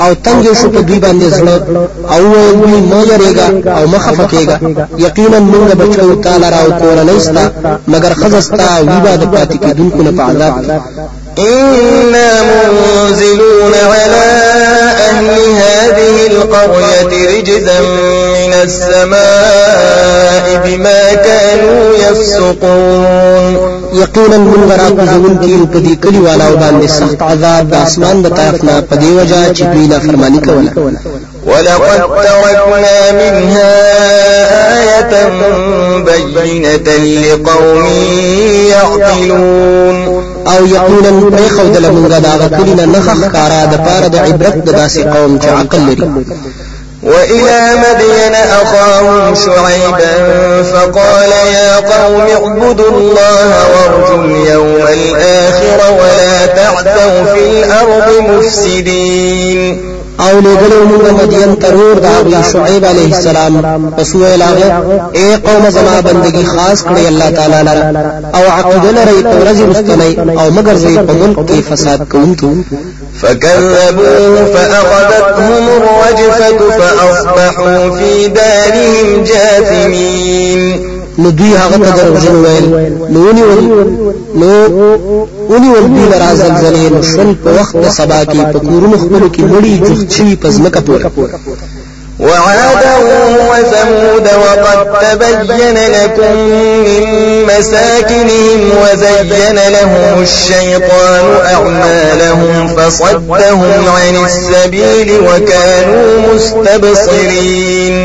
أو 0.00 0.14
تنگ 0.24 0.44
شو 0.60 0.68
په 0.70 0.80
دوی 0.80 0.98
باندې 1.00 1.34
زړه 1.36 1.56
أو 2.14 2.22
وی 2.60 2.80
مو 2.90 3.00
یریګا 3.10 3.46
أو 3.78 3.86
مخه 3.86 4.12
فکیګا 4.18 4.56
یقینا 4.98 5.38
موږ 5.52 5.74
بچو 5.80 6.14
تعالی 6.14 6.48
راو 6.56 6.70
کور 6.80 7.04
نه 7.04 7.16
استا 7.16 7.44
مگر 7.88 8.12
خزستا 8.14 8.68
وی 8.80 8.98
باد 9.04 9.22
پاتې 9.34 9.56
کیدونکو 9.62 10.02
نه 10.02 10.10
په 10.16 10.22
عذاب 10.22 10.54
إنا 11.38 12.42
منزلون 12.42 13.74
على 13.74 14.26
أهل 15.08 15.28
هذه 15.64 16.26
القرية 16.26 17.38
رجزا 17.38 17.80
من 17.80 18.52
السماء 18.62 20.44
بما 20.64 21.14
كانوا 21.14 21.96
يفسقون. 21.96 23.55
یقینا 24.02 24.38
من 24.38 24.62
غرا 24.68 24.88
کوزون 24.96 25.36
کی 25.42 25.54
په 25.72 25.78
دې 25.84 25.94
کلی 26.02 26.18
والا 26.26 26.48
باندې 26.60 26.86
سخت 26.98 27.22
عذاب 27.22 27.70
د 27.70 27.74
اسمان 27.74 28.22
د 28.22 28.28
طرف 28.38 28.64
نه 28.64 28.80
په 28.80 28.96
دې 28.96 29.10
وجہ 29.18 29.40
چې 29.56 29.62
دوی 29.72 29.86
نه 29.92 29.98
فرمانی 29.98 30.38
کوله 30.38 30.70
ولقد 31.46 32.00
تركنا 32.24 33.12
منها 33.12 33.72
آية 34.78 35.12
بينة 36.34 36.88
لقوم 37.26 37.86
يعقلون. 38.70 39.96
أو 40.46 40.66
یقینا 40.66 41.10
پرې 41.30 41.48
خو 41.56 41.64
د 41.74 41.76
لمونګه 41.84 42.18
دا 42.26 42.48
کلی 42.48 42.74
نه 42.74 42.84
نخ 42.86 43.06
کارا 43.32 43.64
د 43.72 43.74
پاره 43.76 44.08
د 44.08 44.16
عبرت 44.16 44.56
د 44.66 44.70
داسې 44.70 45.00
قوم 45.14 45.38
چې 45.38 45.46
عقل 45.46 45.80
لري. 45.88 46.08
وإلى 47.06 47.70
مدين 47.74 48.34
أخاهم 48.34 49.34
شعيبا 49.34 50.14
فقال 50.62 51.32
يا 51.54 51.76
قوم 51.76 52.20
اعبدوا 52.20 52.90
الله 52.90 53.54
وارجوا 53.72 54.24
اليوم 54.24 54.86
الآخر 54.92 55.92
ولا 55.92 56.46
تعثوا 56.46 57.34
في 57.34 57.40
الأرض 57.40 58.20
مفسدين. 58.20 59.95
أو 60.20 60.40
لګلو 60.40 60.78
موږ 60.90 61.02
مدین 61.22 61.54
ترور 61.62 61.96
دا 62.04 62.40
شعیب 62.52 62.84
علیہ 62.90 63.14
السلام 63.14 63.54
پس 63.96 64.14
ویلاغه 64.14 64.68
اے 65.18 65.26
قوم 65.46 65.68
زما 65.76 65.96
بندگی 66.06 66.44
خاص 66.44 66.84
کړی 66.84 67.06
الله 67.10 67.30
تعالی 67.30 67.60
لره 67.68 67.84
أو 68.34 68.44
عقیده 68.56 68.90
لري 68.98 69.18
تورځي 69.22 69.64
مستنی 69.70 70.12
أو 70.40 70.50
مگر 70.50 70.74
زی 70.84 70.94
په 70.96 71.12
ملک 71.12 71.38
کې 71.48 71.58
فساد 71.70 72.00
کوونکو 72.10 72.50
فكذبوه 73.20 74.44
فأخذتهم 74.54 75.64
الرجفة 75.78 76.60
فأصبحوا 76.78 77.78
في 77.98 78.28
دارهم 78.28 79.24
جاثمين۔ 79.24 80.45
نو 81.18 81.30
دوی 81.30 81.52
هغه 81.56 81.78
ته 81.78 81.90
دروژن 81.90 82.36
ویل 82.44 82.64
نو 83.10 83.20
ونی 83.28 83.42
ول 83.42 83.60
نو 84.34 84.48
ونی 85.50 85.68
ول 85.68 85.86
دوی 85.94 86.08
لرا 86.12 86.34
زلزلې 86.34 86.92
نو 86.92 87.02
شل 87.02 87.34
په 87.44 87.50
وخت 87.60 87.76
د 87.76 87.88
سبا 87.88 88.24
کې 88.24 88.52
په 88.52 88.58
کورونو 88.58 88.96
خپل 88.98 89.22
کې 89.34 89.42
مړی 89.52 89.88
جوخت 89.88 90.12
شوی 90.12 90.36
پزمکه 90.36 90.80
پورا. 90.80 91.10
وعادا 92.20 92.94
وثمود 93.50 94.26
وقد 94.42 94.78
تبين 95.00 95.78
لكم 95.96 96.36
من 96.86 97.04
مساكنهم 97.44 98.60
وزين 98.82 99.58
لهم 99.76 100.22
الشيطان 100.22 101.24
أعمالهم 101.54 102.68
فصدهم 102.76 103.88
عن 103.88 104.14
السبيل 104.24 105.20
وكانوا 105.20 106.34
مستبصرين. 106.34 107.96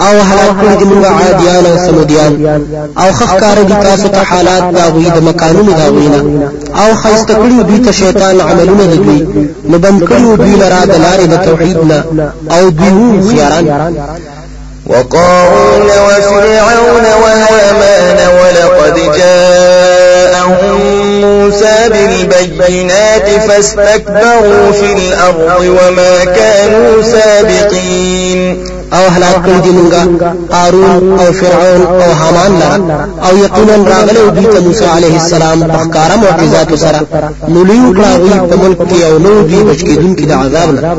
أو 0.00 0.20
هلاک 0.20 0.56
کړی 0.60 0.74
د 0.80 0.84
موږ 0.90 1.04
عادیان 1.04 1.66
أو 1.66 1.76
سمودیان 1.86 2.32
أو 2.98 3.12
خخکار 3.12 3.62
دي 3.62 3.74
تاسو 3.74 4.08
ته 4.08 4.22
حالات 4.22 4.74
دا 4.74 4.84
غوي 4.88 5.10
د 5.10 5.22
مکانونو 5.22 5.72
دا 5.72 5.88
غوینا 5.88 6.20
أو 6.82 6.94
خیست 6.94 7.28
کړی 7.30 7.62
دوی 7.68 7.78
ته 7.78 7.92
شیطان 7.92 8.40
عملونه 8.40 8.84
د 8.86 8.94
دوی 9.04 9.48
نو 9.68 9.78
بند 9.78 10.04
دوی 10.38 10.56
لرا 10.56 10.84
د 10.84 10.94
لارې 11.04 11.26
د 11.26 11.44
توحید 11.44 11.76
نه 11.84 12.04
أو 12.50 12.68
دوی 12.70 13.22
خياران 13.28 13.88
وقارون 14.86 15.90
وفرعون 16.08 17.06
وهامان 17.22 18.18
ولقد 18.38 18.96
جاءهم 19.18 20.80
موسى 21.20 21.76
بالبينات 22.28 23.28
فاستكبروا 23.28 24.72
في 24.72 24.92
الأرض 24.92 25.60
وما 25.60 26.24
كانوا 26.24 27.02
سابقين. 27.02 28.75
أو 28.92 29.08
هلاک 29.08 29.36
کړی 29.46 29.60
دي 29.64 29.70
مونږه 29.78 30.02
قارون 30.52 31.18
أو 31.18 31.32
فرعون 31.32 31.82
أو 31.86 32.14
حامان 32.20 32.58
لرا 32.60 33.08
أو 33.28 33.36
یقینا 33.36 33.76
راغله 33.90 34.30
دوی 34.30 34.46
ته 34.46 34.60
موسی 34.60 34.84
علیه 34.84 35.14
السلام 35.22 35.58
ښکارا 35.72 36.16
معجزات 36.16 36.74
سره 36.74 37.00
نو 37.48 37.64
لیو 37.64 37.94
کړه 37.94 38.10
کې 38.90 39.02
أو 39.08 39.18
نو 39.18 39.42
دوی 39.42 39.62
بچ 39.64 39.80
کېدونکي 39.84 40.24
د 40.26 40.32
عذاب 40.32 40.68
نه 40.74 40.98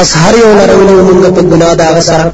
پس 0.00 0.12
هر 0.16 0.34
یو 0.44 0.50
لرولې 0.58 0.94
مونږ 1.06 1.24
په 1.36 1.42
ګناه 1.50 1.74
دا 1.80 2.00
سره 2.08 2.24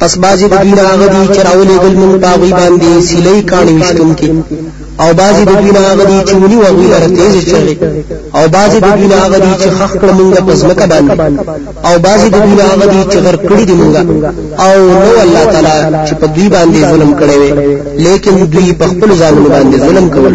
پس 0.00 0.12
بازي 0.24 0.46
د 0.52 0.54
دین 0.64 0.78
هغه 0.90 1.06
دي 1.14 1.22
چې 1.34 1.40
راولې 1.48 1.76
ګل 1.82 1.94
مونږ 2.02 2.14
پاغوي 2.24 2.52
باندې 2.60 2.90
سیلې 3.08 3.36
کاني 3.50 3.72
وشتون 3.78 4.10
کې 4.18 4.30
او 5.02 5.08
بازي 5.20 5.44
د 5.50 5.52
دین 5.62 5.76
هغه 5.76 6.04
دي 6.10 6.18
چې 6.28 6.34
ونی 6.42 6.56
وغوي 6.60 6.86
لره 6.92 7.08
تیز 7.16 7.34
چغي 7.50 7.76
او 8.36 8.44
بازي 8.56 8.78
د 8.86 8.88
دین 9.00 9.12
هغه 9.22 9.38
دي 9.44 9.52
چې 9.60 9.68
خخ 9.78 9.92
کړ 10.00 10.10
مونږ 10.18 10.32
په 10.46 10.52
ځمکه 10.60 10.84
باندې 10.92 11.14
او 11.88 11.94
بازي 12.06 12.28
د 12.34 12.36
دین 12.46 12.58
هغه 12.70 12.86
دي 12.92 13.02
چې 13.10 13.18
غر 13.24 13.36
کړی 13.48 13.64
دي 13.68 13.74
مونږ 13.80 13.94
او 14.66 14.74
نو 15.02 15.10
الله 15.24 15.44
تعالی 15.52 15.76
چې 16.06 16.14
په 16.20 16.26
دوی 16.34 16.48
باندې 16.54 16.78
ظلم 16.90 17.10
کړی 17.20 17.36
وي 17.40 17.50
لیکن 18.06 18.34
دوی 18.52 18.72
په 18.80 18.84
خپل 18.92 19.10
ځانونو 19.20 19.48
باندې 19.54 19.76
ظلم 19.86 20.06
کول 20.14 20.34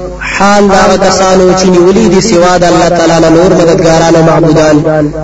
حال 0.41 0.67
دا 0.67 0.97
کسانو 1.07 1.45
چې 1.59 1.65
نیولې 1.75 2.05
دي 2.13 2.21
سوا 2.29 2.53
د 2.57 2.63
الله 2.71 2.89
تعالی 2.97 3.17
نه 3.23 3.29
نور 3.37 3.51
مددګاران 3.59 4.15
او 4.15 4.23
معبودان 4.29 4.75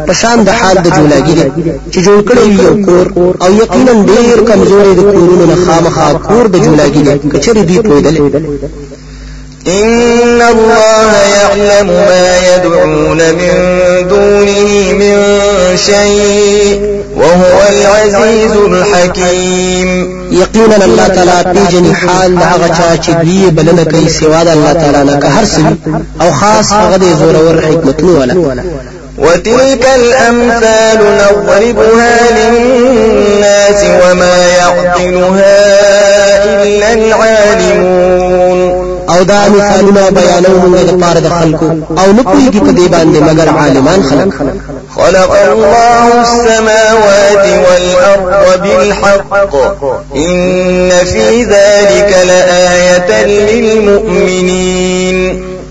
په 0.07 0.13
شان 0.19 0.43
د 0.43 0.49
حال 0.59 0.77
د 0.81 0.87
جوړاګي 0.97 1.33
دي 1.37 1.45
چې 1.91 1.99
جوړ 2.05 2.19
کړی 2.29 2.45
یو 2.65 2.73
کور 2.87 3.05
او 3.43 3.49
یقینا 3.61 3.93
ډیر 4.11 4.37
کمزوري 4.49 4.93
د 4.95 5.01
کورونو 5.11 5.45
نه 5.51 5.55
خامخا 5.65 6.07
کور 6.27 6.45
د 6.53 6.55
جوړاګي 6.65 7.01
دي 7.07 7.29
کچري 7.33 7.63
دی 7.69 7.77
پویدل 7.87 8.15
إن 9.67 10.41
الله 10.41 11.11
يعلم 11.37 11.87
ما 11.87 12.37
يدعون 12.49 13.17
من 13.39 13.55
دونه 14.11 14.93
من 14.99 15.17
شيء 15.75 16.79
وهو 17.17 17.59
العزيز 17.69 18.51
الحكيم. 18.51 19.89
یقینا 20.31 20.85
الله 20.85 21.07
تعالی 21.07 21.43
پیجن 21.53 21.93
حال 21.93 22.35
د 22.35 22.41
هغه 22.41 22.67
چا 22.67 22.89
چې 23.03 23.11
دی 23.23 23.49
بلنه 23.51 23.83
کوي 23.83 24.09
سوا 24.09 24.43
د 24.43 24.47
الله 24.47 24.73
تعالی 24.73 25.03
نه 25.11 25.19
که 25.19 25.27
هر 25.27 25.45
څه 25.45 25.59
أو 26.21 26.31
خاص 26.31 26.71
هغه 26.73 26.97
د 26.97 27.03
زور 27.19 27.61
حکمتونو 27.61 28.19
ولا. 28.19 28.63
وتلك 29.17 29.85
الأمثال 29.95 30.99
نضربها 31.21 32.15
للناس 32.37 33.81
وما 34.03 34.37
يعقلها 34.47 35.57
إلا 36.43 36.93
العالمون. 36.93 38.59
أو 39.09 39.23
دا 39.23 39.49
مثالونه 39.49 40.09
بیانو 40.09 40.61
موږ 40.61 40.79
د 40.89 40.91
پاره 41.01 41.19
د 41.19 41.29
خلکو. 41.29 41.65
أو 41.97 42.11
نه 42.13 42.23
پوهیږي 42.23 42.59
په 42.59 42.71
دې 42.77 42.87
باندې 42.91 43.19
مگر 43.29 43.49
عالمان 43.49 44.03
خلک. 44.03 44.33
خلق 44.95 45.31
الله 45.31 46.21
السماوات 46.21 47.45
والأرض 47.65 48.61
بالحق. 48.61 49.53
إن 50.15 50.89
في 50.89 51.43
ذلك 51.43 52.11
لآية 52.27 53.25
للمؤمنين. 53.25 55.17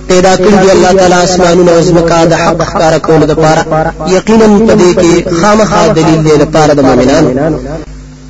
پیدا 0.08 0.36
کړی 0.36 0.56
دی 0.62 0.70
الله 0.70 0.92
تعالی 0.92 1.14
اسمانونه 1.14 1.72
أو 1.72 1.80
زمکا 1.80 2.24
د 2.24 2.32
حق 2.32 2.62
ښکارا 2.62 2.98
کولو 2.98 3.26
لپاره. 3.26 3.64
یقینا 4.06 4.66
په 4.68 4.74
دې 4.74 5.00
کې 5.00 5.28
خامخا 5.42 5.86
دلیل 5.86 6.24
دی 6.24 6.36
لپاره 6.36 6.74
د 6.74 6.80
مؤمنانو. 6.80 7.30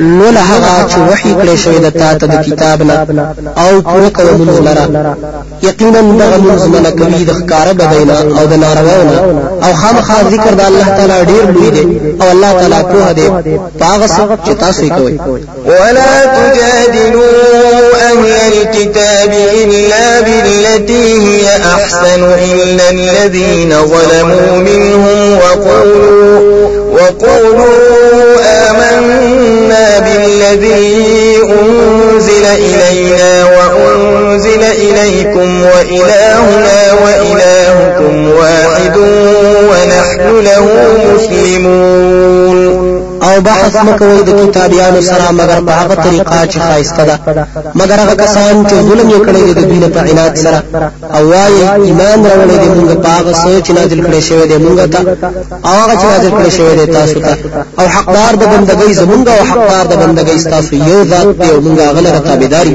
نو 0.00 0.30
له 0.30 0.40
هغه 0.40 0.88
چې 0.90 0.98
وحي 1.10 1.34
کړی 1.40 1.56
شوی 1.62 1.78
د 1.78 1.88
تا 2.00 2.14
ته 2.18 2.26
د 2.26 2.34
کتاب 2.46 2.82
نه 2.82 2.96
أو 3.62 3.82
پوره 3.82 4.08
کوي 4.16 4.32
مونږ 4.38 4.60
لره. 4.66 5.16
یقینا 5.62 6.00
دغه 6.00 6.36
مونږ 6.44 6.62
منه 6.74 6.90
کوي 6.90 7.24
د 7.24 7.32
ښکارا 7.38 7.72
بدینا 7.72 8.16
أو 8.38 8.44
د 8.46 8.52
نارواونه 8.52 9.18
أو 9.64 9.72
خامخا 9.74 10.18
ذکر 10.30 10.54
د 10.54 10.60
الله 10.60 10.84
تعالی 10.96 11.24
ډیر 11.30 11.44
لوی 11.54 11.70
دی 11.70 11.84
أو 12.22 12.30
الله 12.30 12.52
تعالی 12.52 12.82
په 12.82 13.12
دې 13.12 14.54
تاسو 14.60 14.88
کوي 14.88 15.18
ولا 15.66 16.12
تجادلوا 16.36 17.30
أهل 18.10 18.32
الكتاب 18.52 19.32
إلا 19.62 20.20
بالتي 20.20 21.08
هي 21.26 21.46
أحسن 21.74 22.22
إلا 22.52 22.90
الذين 22.90 23.72
ظلموا 23.72 24.56
منهم 24.58 25.38
وقولوا 25.38 26.69
وقولوا 27.00 28.36
آمنا 28.70 29.98
بالذي 29.98 31.36
أنزل 31.42 32.44
إلينا 32.44 33.44
وأنزل 33.44 34.62
إليكم 34.62 35.62
وإلهنا 35.62 36.92
وإلهكم 37.04 38.30
واحد 38.30 38.96
ونحن 39.70 40.40
له 40.44 40.66
مسلمون. 41.14 42.99
او 43.40 43.44
بحث 43.44 43.76
مکوي 43.76 44.22
د 44.22 44.30
کتابیانو 44.40 45.00
سره 45.10 45.26
مگر 45.40 45.60
په 45.66 45.72
هغه 45.80 45.94
طریقه 45.94 46.46
چې 46.52 46.58
خایسته 46.66 47.04
ده. 47.08 47.16
مگر 47.74 47.98
هغه 48.02 48.14
کسان 48.22 48.54
چې 48.68 48.74
ظلم 48.88 49.08
یې 49.10 49.20
کړی 49.26 49.42
دی 49.46 49.54
د 49.54 49.62
دین 49.70 49.84
په 49.94 50.00
عنایت 50.00 50.38
سره. 50.44 50.62
او 51.14 51.22
وايي 51.30 51.62
ایمان 51.86 52.18
راوړی 52.28 52.56
دی 52.62 52.68
موږ 52.76 52.90
په 53.04 53.08
هغه 53.16 53.32
سوچ 53.44 53.70
نازل 53.70 54.00
کړی 54.06 54.20
شوی 54.28 54.46
دی 54.50 54.58
موږ 54.64 54.78
ته 54.92 55.00
او 55.66 55.74
هغه 55.80 55.94
چې 56.00 56.04
نازل 56.12 56.30
کړی 56.38 56.50
شوی 56.56 56.74
دی 56.78 56.86
تاسو 56.96 57.20
ته. 57.20 57.32
او 57.78 57.86
حقدار 57.94 58.32
د 58.42 58.44
بندګۍ 58.52 58.92
زمونږ 59.00 59.24
او 59.28 59.44
حقدار 59.50 59.84
د 59.92 59.94
بندګۍ 60.02 60.38
تاسو 60.54 60.74
یو 60.74 61.04
ذات 61.12 61.28
دی 61.40 61.50
او 61.50 61.60
موږ 61.66 61.78
هغه 61.88 62.00
لپاره 62.00 62.26
تابعداري 62.28 62.74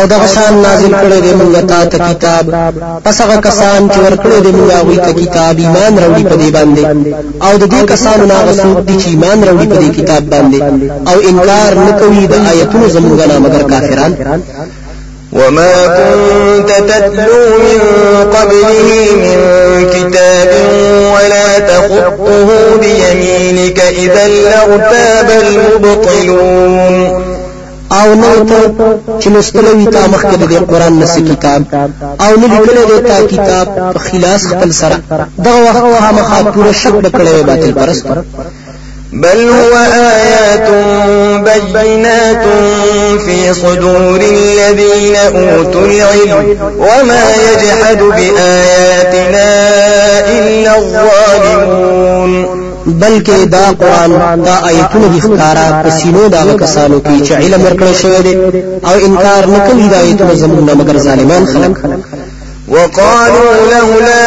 أو 0.00 0.06
دغه 0.06 0.26
شان 0.26 0.62
نازل 0.62 0.92
کړی 0.94 1.20
دی 1.24 1.32
موږ 1.40 1.54
ته 1.90 1.98
کتاب. 2.08 2.44
پس 3.04 3.20
هغه 3.20 3.36
کسان 3.46 3.88
چې 3.88 3.98
ورکړی 4.06 4.40
دی 4.44 4.52
موږ 4.58 4.70
هغه 4.72 4.96
ته 5.04 5.12
کتاب 5.12 5.58
ایمان 5.58 5.98
راوړي 5.98 6.24
په 6.30 6.36
دې 6.40 6.50
باندې. 6.56 6.84
او 7.46 7.56
د 7.56 7.64
دې 7.72 7.82
کسانو 7.92 8.24
نه 8.26 8.52
څوک 8.62 8.78
دي 8.86 8.94
چې 9.00 9.06
ایمان 9.08 9.44
راوړي 9.44 9.66
په 9.72 9.76
دې 9.82 9.90
کتاب 9.98 10.22
باندې. 10.32 10.60
او 11.10 11.16
انکار 11.30 11.74
نه 11.74 11.92
کوي 12.00 12.26
د 12.26 12.34
آیتونو 12.50 12.88
زموږ 12.88 13.28
نه 13.28 13.38
مگر 13.38 13.62
کافران. 13.62 14.12
وما 15.32 15.74
كنت 15.96 16.70
تتلو 16.90 17.42
من 17.64 17.80
قبله 18.34 18.78
من 19.24 19.38
كتاب 19.94 20.50
ولا 21.14 21.58
تخطه 21.58 22.48
بيمينك 22.80 23.78
إذا 23.80 24.26
لارتاب 24.28 25.28
المبطلون 25.42 27.29
او 27.92 28.14
نه 28.14 28.34
وې 28.34 28.44
ته 28.48 28.58
چې 29.20 29.28
لستلوي 29.28 29.86
تا 29.86 30.06
مخکې 30.06 30.36
د 30.36 30.64
قرآن 30.70 30.98
نس 30.98 31.14
کتاب 31.16 31.62
أو 32.20 32.36
نه 32.36 32.46
لیکلې 32.46 32.84
د 32.90 32.92
تا 33.08 33.18
کتاب 33.32 33.66
په 33.94 33.98
خلاص 33.98 34.46
خپل 34.46 34.72
سره. 34.72 34.96
دغه 35.38 35.60
وخت 35.66 36.02
خامخا 36.02 36.42
پوره 36.54 36.72
شک 36.72 36.94
وکړې 36.94 37.44
باطل 37.46 37.72
پرست 37.72 38.06
بل 39.12 39.48
هو 39.48 39.74
آيات 39.94 40.68
بينات 41.72 42.44
في 43.24 43.54
صدور 43.54 44.20
الذين 44.20 45.16
أوتوا 45.16 45.86
العلم 45.86 46.58
وما 46.78 47.24
يجحد 47.50 47.98
بآياتنا 48.02 49.48
إلا 50.28 50.78
الظالمون. 50.78 52.59
بلکې 52.86 53.46
دا 53.46 53.72
قرآن 53.80 54.10
دا 54.44 54.54
آیتونه 54.70 55.06
د 55.08 55.16
ښکارا 55.24 55.66
په 55.82 55.90
سینو 55.90 56.28
دا 56.28 56.42
کسانو 56.62 57.00
کې 57.00 57.26
چې 57.26 57.32
علم 57.32 57.60
ورکړی 57.64 57.94
شوی 58.02 58.20
دی 58.22 58.34
أو 58.88 58.94
انکار 59.06 59.46
نه 59.46 59.58
کوي 59.68 59.88
دا 59.88 59.98
آیتونه 60.00 60.34
زمونږ 60.34 60.74
مگر 60.80 60.98
ظالمان 60.98 61.46
خلک. 61.46 61.76
وقالوا 62.70 63.52
لولا 63.70 64.26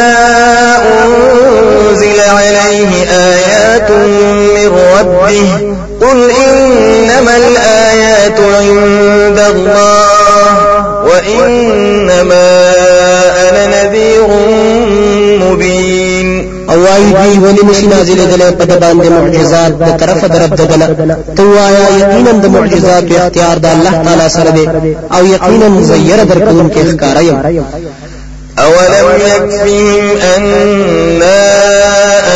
أنزل 1.03 2.19
عليه 2.19 2.91
آيات 3.11 3.91
من 3.91 4.71
ربه 4.99 5.73
قل 6.01 6.31
إنما 6.31 7.37
الآيات 7.37 8.39
عند 8.39 9.39
الله 9.39 10.83
وإنما 11.05 12.62
دی 17.19 17.33
ولې 17.43 17.63
نشي 17.69 17.87
نازل 17.87 18.19
دلې 18.31 18.49
په 18.59 18.65
باندې 18.81 19.09
معجزات 19.17 19.71
د 19.71 19.89
طرف 20.01 20.19
درب 20.33 20.51
تو 21.37 21.43
وایا 21.55 21.85
یقینا 22.01 22.31
د 22.31 22.45
معجزات 22.55 23.03
اختیار 23.11 23.57
د 23.57 23.65
الله 23.65 23.93
تعالی 24.05 24.29
سره 24.37 24.51
دی 24.57 24.65
أو 25.15 25.25
یقینا 25.25 25.67
زیر 25.81 26.23
درکون 26.23 26.69
کې 26.69 26.81
ښکارا 26.89 27.21
یم. 27.21 27.37
أولم 28.59 29.07
يكفهم 29.27 30.17
أنا 30.35 31.41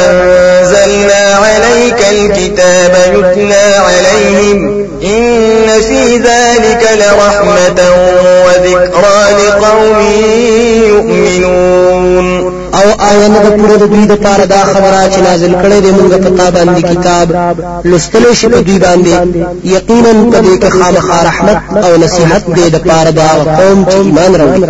أنزلنا 0.01 1.23
عليك 1.45 1.99
الكتاب 2.11 2.93
يتلى 3.13 3.67
عليهم. 3.87 4.87
إن 5.03 5.67
في 5.87 6.17
ذلك 6.17 6.83
لرحمة 7.01 7.79
وذكرى 8.45 9.21
لقوم 9.39 9.99
يؤمنون. 10.87 11.66
نه 13.33 13.39
د 13.45 13.47
پوره 13.57 13.77
د 13.77 13.85
دوی 13.91 14.05
د 14.05 14.15
پاره 14.23 14.45
دا 14.45 14.61
خبره 14.73 15.01
چې 15.13 15.19
نازل 15.27 15.53
کړي 15.63 15.79
دی 15.83 15.91
موږ 15.97 16.11
په 16.23 16.29
تا 16.37 16.47
باندې 16.55 16.81
کتاب 16.91 17.27
لستل 17.85 18.33
شي 18.39 18.47
په 18.47 18.59
دوی 18.67 18.79
باندې 18.79 19.13
یقینا 19.75 20.11
په 20.31 20.39
دې 20.45 20.55
کې 20.61 20.69
خامخا 20.77 21.19
رحمت 21.29 21.59
أو 21.85 21.97
نصيحت 21.97 22.43
دې 22.57 22.67
د 22.75 22.77
پاره 22.87 23.11
دا 23.11 23.29
قوم 23.59 23.85
چې 23.89 23.95
ایمان 23.95 24.35
راوړي. 24.35 24.63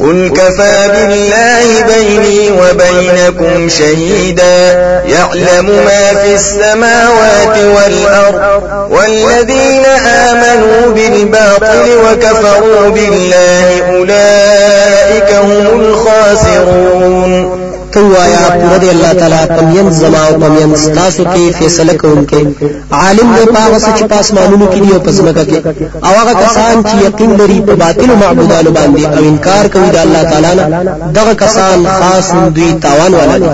قل 0.00 0.28
كفى 0.28 0.88
بالله 0.88 1.82
بيني 1.82 2.50
وبينكم 2.50 3.68
شهيدا 3.68 4.72
يعلم 5.08 5.66
ما 5.66 6.14
في 6.22 6.34
السماوات 6.34 7.58
والأرض 7.76 8.62
والذين 8.90 9.84
آمنوا 10.06 10.92
بالباطل 10.94 11.86
وكفروا 12.04 12.88
بالله 12.88 13.90
أولئك 13.90 15.32
هم 15.32 15.80
الخاسرون. 15.80 17.65
ته 17.92 18.00
وایا 18.22 18.78
دی 18.78 18.88
الله 18.90 19.12
تعالی 19.12 19.46
پمین 19.58 19.90
زما 19.90 20.18
أو 20.28 20.38
پمین 20.40 20.74
تاسو 20.94 21.24
کې 21.24 21.54
فیصله 21.58 21.92
کوونکې 22.02 22.46
عالم 22.92 23.34
دی 23.36 23.44
پاغه 23.52 23.78
چې 23.98 24.02
پاسمانونو 24.12 24.66
کې 24.72 24.78
دی 24.84 24.92
أو 24.94 25.00
پسمکه 25.00 25.44
کې 25.44 25.58
أو 26.04 26.12
هغه 26.20 26.32
کسان 26.44 26.84
چې 26.84 27.04
یقین 27.06 27.36
لري 27.36 27.60
په 27.66 27.74
باطل 27.84 28.10
معبودانو 28.22 28.70
باندې 28.70 29.06
أو 29.16 29.22
انکار 29.30 29.68
کوي 29.68 29.90
د 29.90 29.96
الله 29.96 30.22
تعالی 30.22 30.54
نه 30.54 30.66
دغه 31.14 31.32
کسان 31.34 31.86
خاص 31.86 32.32
دوی 32.32 32.72
تاوان 32.82 33.14
والا 33.14 33.38
دي 33.38 33.50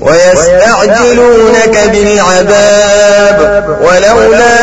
ويستعجلونك 0.00 1.78
بالعذاب 1.92 3.38
ولولا 3.82 4.56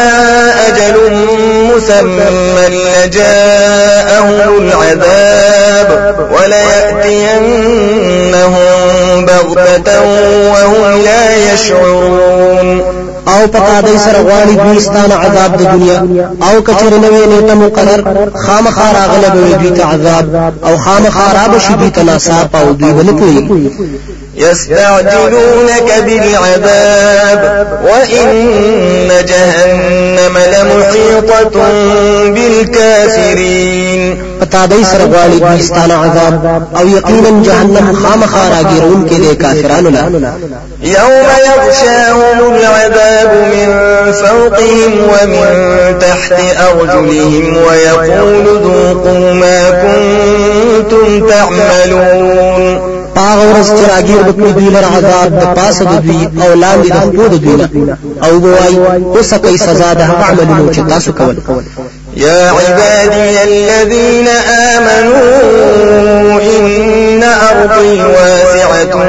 أجل 0.67 0.95
مسمى 1.75 2.69
لجاءهم 2.69 4.57
العذاب 4.57 5.89
وليأتينهم 6.31 7.85
وهم 9.53 11.01
لا 11.01 11.53
يشعرون. 11.53 12.81
أو 13.27 13.47
پتا 13.47 13.81
دای 13.81 13.97
سره 13.97 14.19
غواړي 14.23 14.55
دوی 14.55 14.79
عذاب 15.13 15.57
د 15.57 15.61
دنیا. 15.61 15.99
أو 16.43 16.61
کچر 16.61 16.89
نوې 16.89 17.27
نیټه 17.31 17.53
مقرر 17.53 18.29
خامخا 18.47 18.91
راغله 18.91 19.29
به 19.29 19.57
دوی 19.57 19.71
ته 19.71 19.85
عذاب. 19.85 20.53
أو 20.65 20.77
خامخا 20.77 21.33
را 21.33 21.47
بشي 21.55 21.73
دوی 21.73 21.89
ته 21.89 22.03
ناصاف 22.03 22.55
أو 22.55 22.71
دوی 22.71 22.91
ولکوي 22.91 23.71
يستعجلونك 24.37 26.03
بالعذاب 26.05 27.67
وإن 27.83 29.09
جهنم 29.27 30.37
لمحيطة 30.37 31.55
بالكافرين. 32.29 34.24
پتا 34.39 34.65
دای 34.65 34.83
سره 34.83 35.05
غواړي 35.05 35.39
دوی 35.39 35.61
ستانه 35.61 35.93
عذاب 35.93 36.63
أو 36.77 36.87
یقینا 36.87 37.43
جهنم 37.43 37.93
خامخا 37.93 38.49
راګیرون 38.49 39.09
کې 39.09 39.13
د 39.13 39.33
کافرانو 39.41 39.89
لا 39.89 40.03
يوم 40.83 41.27
يغشاهم 41.49 42.55
العذاب 42.55 43.31
من 43.53 43.69
فوقهم 44.11 44.93
ومن 45.11 45.99
تحت 45.99 46.33
أرجلهم 46.59 47.57
ويقول 47.57 48.45
ذوقوا 48.63 49.33
ما 49.33 49.69
كنتم 49.69 51.27
تعملون. 51.29 52.95
پاغ 53.15 53.39
ورځ 53.49 53.67
چې 53.77 53.83
راګیر 53.91 54.21
بکړي 54.27 54.51
دوی 54.57 54.69
لر 54.69 54.85
عذاب 54.95 55.29
د 55.41 55.43
پاسه 55.55 55.83
د 55.85 56.01
دوی 56.05 56.29
أو 56.43 56.53
لاندې 56.63 56.89
د 56.91 56.97
خپل 56.99 57.27
د 57.27 57.35
دوی. 57.43 57.93
أو 58.23 58.39
وای 58.39 58.75
اوس 59.15 59.33
کوي 59.33 59.57
سزا 59.57 59.93
د 59.93 60.01
هغه 60.01 60.23
عملونو 60.29 60.73
چې 60.73 60.79
تاسو 60.89 61.11
کول. 61.13 61.35
يا 62.15 62.49
عبادي 62.49 63.43
الذين 63.43 64.27
آمنوا 64.77 66.41
إن 66.41 67.23
أرضي 67.23 68.01
واسعة 68.03 69.05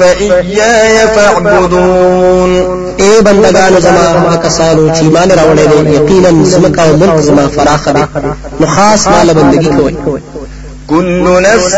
فإياي 0.00 1.08
فاعبدون. 1.16 2.84
اے 2.98 3.22
بندگانو 3.22 3.80
زما 3.80 4.08
هغه 4.12 4.36
کسانو 4.36 4.94
چې 4.94 5.02
ایمان 5.02 5.30
راوړل 5.30 5.84
دي 5.86 5.94
یقینا 5.94 6.44
زمکا 6.44 6.82
أو 6.82 6.96
ملک 6.96 7.20
زما 7.20 7.48
فراخ 7.56 7.88
دي 7.88 8.04
نو 8.60 8.66
خاص 8.66 9.08
مال 9.08 9.34
بندگی 9.34 9.68
کوي 9.68 9.94
كل 10.90 11.42
نفس 11.42 11.74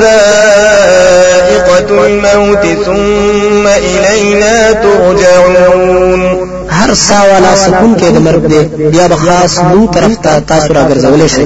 ذائقة 0.00 1.90
الموت 2.06 2.64
ثم 2.86 3.66
إلينا 3.66 4.72
ترجعون. 4.72 6.29
هر 6.90 6.96
سا 6.96 7.18
والا 7.22 7.52
څکونکې 7.56 8.08
د 8.14 8.18
مرګ 8.26 8.42
دی 8.52 8.62
بیا 8.92 9.06
به 9.10 9.16
خاص 9.16 9.54
مون 9.58 9.86
طرف 9.94 10.14
ته 10.24 10.32
تاسو 10.50 10.68
راګرځولې 10.74 11.28
شئ. 11.34 11.44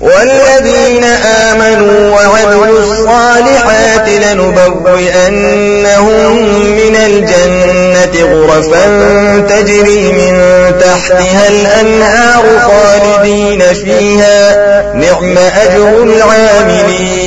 والذين 0.00 1.04
آمنوا 1.48 2.02
وعملوا 2.10 2.78
الصالحات 2.78 4.08
لنبوئنهم 4.24 5.56
من 6.80 6.94
الجنة 7.08 8.14
غرفا 8.32 8.86
تجري 9.50 10.02
من 10.18 10.32
تحتها 10.80 11.44
الأنهار 11.48 12.44
خالدين 12.68 13.60
فيها. 13.74 14.38
نعم 14.94 15.34
أجر 15.38 16.02
العاملين. 16.02 17.21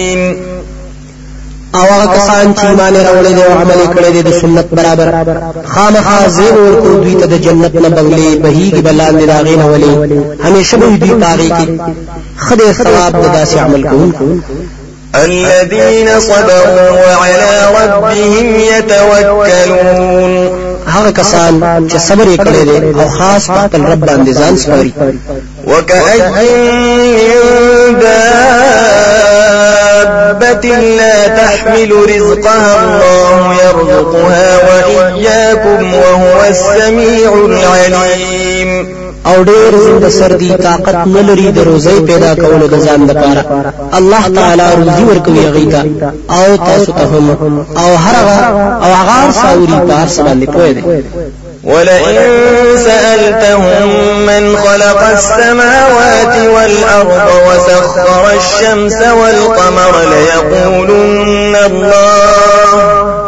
أو 1.76 1.86
هغه 1.94 2.06
کسان 2.16 2.46
چې 2.56 2.64
ایمان 2.66 2.94
راوړل 2.96 3.34
دي 3.38 3.44
أو 3.44 3.54
عمل 3.62 3.80
کړی 3.96 4.12
دي 4.16 4.22
د 4.22 4.32
سنت 4.42 4.68
برابر۔ 4.78 5.08
خامخا 5.74 6.20
زیر 6.38 6.56
ورکو 6.60 6.90
دوی 7.04 7.16
ته 7.16 7.26
د 7.26 7.36
جنت 7.46 7.74
نه 7.76 7.90
بغلې 7.90 8.28
بهيږي 8.44 8.82
بلان 8.88 9.14
دي 9.20 9.26
داغې 9.28 9.56
نه 9.62 9.66
ولي 9.66 9.94
همیشه 10.46 10.78
به 10.78 10.86
دوی 11.02 11.14
پاږي 11.22 11.50
کې 11.58 11.68
ښه 12.46 12.60
دی 12.60 12.74
ثواب 12.74 13.14
د 13.24 13.26
داسې 13.38 13.58
عمل 13.58 13.84
کوونکو 13.90 14.26
الذين 15.16 16.08
صبروا 16.20 16.92
وعلى 16.92 17.54
ربهم 17.78 18.48
يتوكلون۔ 18.60 20.32
هغه 20.88 21.12
کسان 21.12 21.54
چې 21.90 21.98
صبر 21.98 22.26
یې 22.26 22.38
کړی 22.38 22.64
دی 22.68 22.78
أو 23.02 23.08
خاص 23.18 23.48
په 23.48 23.68
خپل 23.68 23.82
رب 23.92 24.06
باندې 24.06 24.32
ځان 24.40 24.58
سپاري 24.58 24.94
وكأي 25.68 26.20
من 26.30 28.06
دابة 30.26 30.80
لا 30.98 31.28
تحمل 31.28 31.92
رزقها 31.92 32.84
الله 32.84 33.54
يرزقها 33.54 34.58
وإياكم 34.68 35.94
وهو 35.94 36.50
السميع 36.50 37.34
العليم. 37.34 38.96
أو 39.26 39.44
ډېر 39.44 39.76
زنده 39.76 40.10
سردي 40.10 40.50
طاقت 40.58 40.96
نه 40.96 41.22
لري 41.22 41.52
د 41.52 41.60
روزي 41.60 42.00
پیدا 42.08 42.34
کولو 42.34 42.68
د 42.68 42.86
ځان 42.86 43.10
لپاره 43.10 43.74
الله 43.94 44.24
تعالی 44.36 44.64
روزي 44.78 45.04
ورکوي 45.04 45.46
غیتا 45.46 45.84
آو 46.30 46.56
تاسو 46.56 46.92
ته 46.92 47.04
هم. 47.04 47.66
آو 47.78 47.96
هر 47.96 48.16
آو 48.84 48.94
هغه 48.94 49.32
ساوري 49.32 49.78
پار 49.90 50.08
باندې 50.26 50.50
پوي 50.50 50.74
دي 50.74 50.84
ولئن 51.64 52.18
سألتهم 52.78 53.64
من 54.28 54.58
خلق 54.58 55.02
السماوات 55.04 56.36
والأرض 56.56 57.30
وسخر 57.48 58.24
الشمس 58.38 59.00
والقمر 59.22 59.94
ليقولن 60.12 61.56
الله 61.56 62.70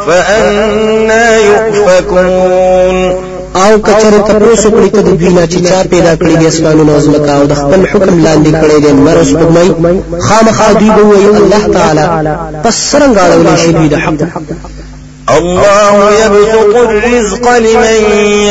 فأنا 0.07 1.37
يؤفكون. 1.37 3.27
آو 3.65 3.77
کچره 3.85 4.19
تاسو 4.27 4.69
کړی 4.69 4.89
ته 4.95 5.01
د 5.01 5.09
دوی 5.19 5.47
چې 5.51 5.59
چا 5.69 5.79
پیدا 5.93 6.13
کړی 6.15 6.35
د 6.41 6.43
اسمانونو 6.51 6.91
أو 6.95 6.99
ځمکه 6.99 7.29
أو 7.37 7.45
د 7.51 7.53
خپل 7.61 7.85
حکم 7.91 8.15
لاندې 8.25 8.51
کړی 8.61 8.77
دی 8.83 8.91
مر 8.93 9.17
اوس 9.17 9.31
پګمای 9.39 9.69
خامخا 10.27 10.71
دوی 10.79 10.89
به 10.89 11.03
وي 11.09 11.25
الله 11.25 11.63
تعالی 11.77 12.05
پس 12.63 12.75
څنګه 12.91 13.19
اړولې 13.25 13.55
شي 13.61 13.71
دوی 13.71 13.87
د 13.89 13.95
حق. 13.95 14.86
الله 15.29 16.11
يبسط 16.25 16.75
الرزق 16.75 17.57
لمن 17.57 17.99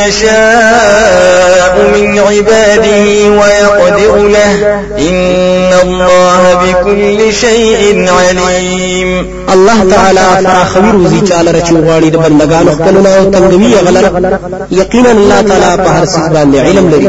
يشاء 0.06 1.74
من 1.94 2.18
عباده 2.18 3.06
ويقدر 3.40 4.16
له. 4.16 4.80
إن 4.98 5.72
الله 5.82 6.54
بكل 6.54 7.32
شيء 7.32 8.08
عليم. 8.08 9.26
الله 9.52 9.90
تعالی 9.90 10.44
فراخوي 10.44 10.90
روزي 10.90 11.20
چاله 11.20 11.50
رچو 11.52 11.76
غواړي 11.76 12.08
د 12.10 12.16
بندگانو 12.16 12.70
خپلونه 12.70 13.08
أو 13.08 13.30
تنګوي 13.30 13.74
غلره 13.86 14.38
یقینا 14.70 15.10
الله 15.10 15.40
تعالی 15.40 15.76
په 15.76 15.88
هر 15.88 16.04
څه 16.04 16.18
باندې 16.32 16.56
علم 16.56 16.90
لري. 16.90 17.08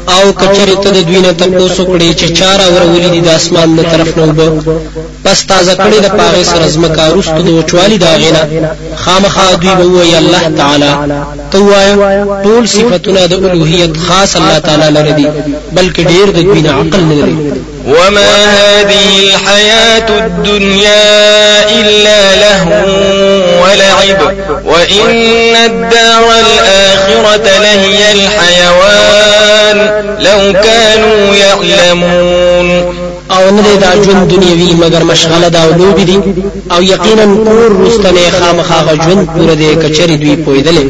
او 0.07 0.31
کچری 0.39 0.75
ته 0.83 0.89
د 0.91 0.99
دوی 1.07 1.19
نه 1.21 1.31
تاسو 1.31 1.85
کړي 1.85 2.09
چې 2.19 2.27
چاره 2.39 2.65
ورولې 2.73 3.09
دي 3.13 3.21
د 3.21 3.29
اسمان 3.39 3.75
له 3.77 3.83
طرف 3.91 4.17
نه 4.17 4.23
وب 4.23 4.65
پس 5.23 5.39
تازه 5.51 5.73
کړي 5.83 5.97
د 6.01 6.07
پاغه 6.17 6.43
سره 6.43 6.61
زمکا 6.67 7.05
رستو 7.15 7.41
د 7.47 7.49
وچوالي 7.57 7.97
دا 7.97 8.11
غینا 8.21 8.43
خامخا 9.03 9.47
دوی 9.61 9.75
به 9.79 9.85
وي 9.85 10.17
الله 10.21 10.43
تعالی. 10.57 10.91
تو 11.51 11.57
وایا 11.65 11.95
ټول 12.43 12.63
صفاتونه 12.75 13.21
د 13.27 13.33
الوهیت 13.33 13.97
خاص 14.07 14.35
الله 14.35 14.59
تعالی 14.67 14.89
لري 14.97 15.13
دي 15.19 15.27
بلکې 15.77 16.01
ډیر 16.11 16.27
د 16.31 16.39
دوی 16.47 16.61
نه 16.61 16.71
عقل 16.79 17.01
نه 17.09 17.15
لري 17.19 17.35
وما 17.87 18.45
هذه 18.45 19.19
الحياة 19.19 20.09
الدنيا 20.25 21.69
إلا 21.79 22.35
لهو 22.35 22.71
ولعب 23.63 24.35
وإن 24.65 25.55
الدار 25.55 26.31
الآخرة 26.39 27.59
لهي 27.59 28.11
الحيوان 28.11 29.77
لو 30.19 30.53
كانوا 30.61 31.35
يعلمون 31.35 33.00
او 33.35 33.43
نه 33.55 33.75
دا 33.75 34.03
ژوند 34.03 34.27
دنیوي 34.27 34.73
مگر 34.73 35.03
مشغله 35.03 35.49
دا 35.49 35.63
او 35.63 35.71
لوبي 35.77 36.03
دي. 36.03 36.19
او 36.71 36.81
یقینا 36.83 37.25
کور 37.25 37.71
رستنه 37.85 38.29
خامخا 38.39 38.95
ژوند 39.05 39.27
پوره 39.27 39.53
دي 39.53 39.75
کچرې 39.75 40.15
دوی 40.17 40.35
پوهیدلې 40.45 40.85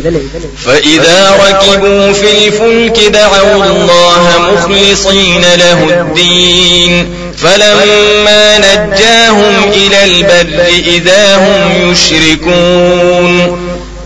فإذا 0.66 1.36
ركبوا 1.46 2.14
في 2.14 2.28
الفلك 2.48 3.00
دعوا 3.14 3.66
الله 3.66 4.24
مخلصين 4.54 5.42
له 5.42 5.80
الدين 5.84 7.06
فلما 7.38 8.58
نجاهم 8.58 9.72
إلى 9.74 10.04
البر 10.04 10.66
إذا 10.88 11.36
هم 11.36 11.92
يشركون. 11.92 13.58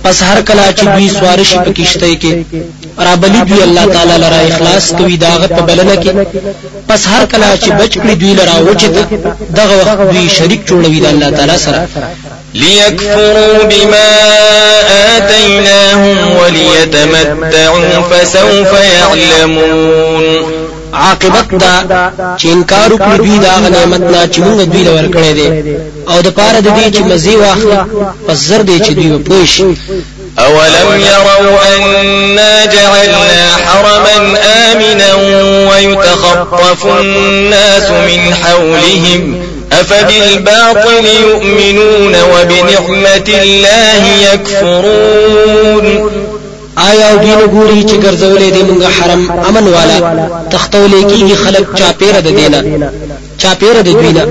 پس 0.03 0.23
هر 0.23 0.41
کله 0.41 0.73
چې 0.77 0.83
دوی 0.83 1.09
سوارشي 1.09 1.53
په 1.53 1.71
کشته 1.71 2.15
کې 2.21 2.33
رابلي 2.97 3.41
دوی 3.41 3.61
الله 3.63 3.85
تعالی 3.85 4.17
لرا 4.17 4.37
اخلاص 4.37 4.93
کوي 4.93 5.17
داغه 5.17 5.47
په 5.47 5.61
بلنه 5.61 5.95
کې. 5.95 6.09
پس 6.87 7.07
هر 7.07 7.25
کله 7.25 7.57
چې 7.57 7.69
بچ 7.71 7.97
کړی 7.97 8.15
دوی 8.21 8.33
لرا 8.33 8.55
وچت 8.67 8.95
دغه 9.55 9.75
وخت 9.81 10.13
دوی 10.13 10.29
شریک 10.29 10.67
جوړوي 10.67 10.99
د 11.01 11.05
الله 11.05 11.29
تعالی 11.29 11.57
سره. 11.57 11.87
ليكفروا 12.55 13.63
بما 13.63 14.09
آتيناهم 15.17 16.17
وليتمتعوا 16.39 18.01
فسوف 18.09 18.71
يعلمون. 18.95 20.43
عاقبت 20.93 21.55
دا 21.63 21.75
چې 22.39 22.45
انکار 22.45 22.93
وکړي 22.93 23.17
دوی 23.17 23.39
دا 23.39 23.59
نعمت 23.59 24.01
نه 24.01 24.27
چې 24.33 24.39
موږ 24.39 24.59
دوی 24.71 24.83
له 24.83 24.91
ورکړې 24.91 25.33
دي. 25.37 25.75
او 26.09 26.21
د 26.21 26.29
پاره 26.29 26.59
د 26.59 26.67
دې 26.67 26.95
چې 26.95 27.01
مزي 27.01 27.35
واخلي 27.35 27.77
پس 28.27 28.37
زر 28.37 28.61
دي 28.61 28.79
چې 28.79 28.91
دوی 28.91 29.23
پوښ 29.29 29.63
أولم 30.39 30.99
يروا 31.01 31.75
أنا 31.75 32.65
جعلنا 32.65 33.51
حرما 33.65 34.37
آمنا 34.71 35.13
ويتخطف 35.69 36.85
الناس 36.85 37.89
من 37.89 38.33
حولهم 38.43 39.43
أفبالباطل 39.71 41.05
يؤمنون 41.05 42.15
وبنعمة 42.15 43.29
الله 43.41 44.03
يكفرون 44.33 46.11
آیا 46.77 47.11
أو 47.11 47.17
دین 47.17 47.39
ګوري 47.55 47.83
چې 47.89 47.95
ګرځولې 48.03 48.49
دي 48.55 48.63
موږ 48.69 48.83
حرم 48.97 49.31
امن 49.31 49.67
والا 49.67 49.97
تختولې 50.51 51.01
کیږي 51.09 51.35
خلق 51.45 51.67
چا 51.77 51.91
پیر 51.99 52.19
د 52.19 52.27
دینا 52.27 52.59
چا 53.37 53.53
پیر 53.59 53.81
د 53.81 53.89
دوینا 53.99 54.23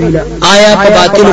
آیا 0.53 0.71
په 0.81 0.89
باطل 0.97 1.27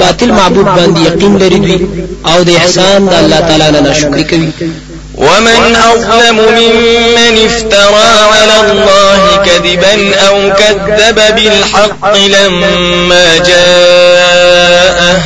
باطل 0.00 0.30
معبود 0.38 0.66
باندې 0.76 1.00
یقین 1.06 1.36
لري 1.42 1.58
دوی 1.58 1.78
أو 2.26 2.38
د 2.44 2.50
احسان 2.60 3.06
د 3.06 3.14
الله 3.22 3.40
تعالی 3.40 3.70
نه 3.74 3.80
ناشکری 3.80 4.24
کوي 4.24 4.50
ومن 5.18 5.76
أظلم 5.76 6.36
ممن 6.36 7.34
افترى 7.46 8.08
على 8.32 8.56
الله 8.70 9.20
كذبا 9.46 9.94
أو 10.28 10.36
كذب 10.60 11.18
بالحق 11.36 12.16
لما 12.16 13.38
جاءه 13.38 15.18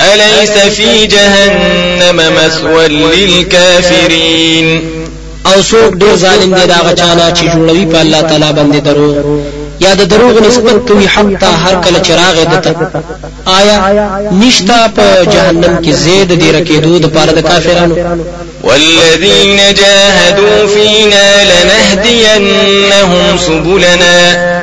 أليس 0.00 0.50
في 0.76 1.06
جهنم 1.06 2.16
مثوى 2.16 2.88
للكافرين؟ 2.88 4.66
أو 5.46 5.62
څوک 5.62 5.94
ډیر 5.94 6.16
ظالم 6.16 6.54
دی 6.54 6.66
د 6.66 6.78
هغه 6.86 7.05
چا 7.05 7.17
نه 7.17 7.30
چې 7.36 7.44
جوړوي 7.54 7.86
په 7.92 8.00
الله 8.00 8.22
تعالی 8.22 8.52
باندې 8.56 8.80
درو۔ 8.86 9.42
یا 9.80 9.94
د 9.94 10.02
دروغ 10.12 10.34
نسبت 10.46 10.76
کوي 10.88 11.06
حق 11.06 11.30
ته 11.40 11.46
هر 11.64 11.74
کله 11.84 11.98
چې 12.00 12.14
راغی 12.14 12.36
دته 12.52 12.74
آیا 13.58 13.76
نشتا 14.32 14.88
په 14.96 15.06
جهنم 15.32 15.74
کې 15.84 15.90
زید 16.04 16.30
دی 16.40 16.52
رکیدو 16.52 16.98
د 16.98 17.06
پاره 17.06 17.32
د 17.32 17.40
کافرانو؟ 17.48 17.96
والذين 18.64 19.58
جاهدوا 19.74 20.66
فينا 20.66 21.26
لنهدينهم 21.50 23.24
سبلنا 23.46 24.18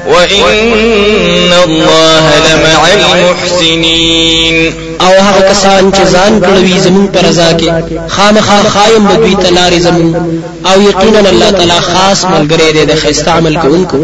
وإن 0.07 1.51
الله 1.67 2.25
لمع 2.47 2.81
المحسنين. 2.93 4.73
او 5.01 5.13
هغه 5.27 5.41
کسان 5.51 5.91
چې 5.91 6.03
ځان 6.13 6.33
کړوي 6.45 6.77
زمون 6.85 7.07
پر 7.07 7.21
رضا 7.25 7.49
کې 7.59 7.69
خامخا 8.15 8.59
خایم 8.73 9.07
د 9.07 9.13
دوی 9.23 9.35
تلاري 9.35 9.79
زمون 9.79 10.15
او 10.69 10.81
یقینا 10.81 11.19
الله 11.19 11.51
تعالی 11.51 11.79
خاص 11.79 12.25
ملګری 12.25 12.69
دی 12.75 12.85
د 12.85 12.95
خیسته 12.95 13.31
عمل 13.31 13.55
کوونکو 13.63 13.97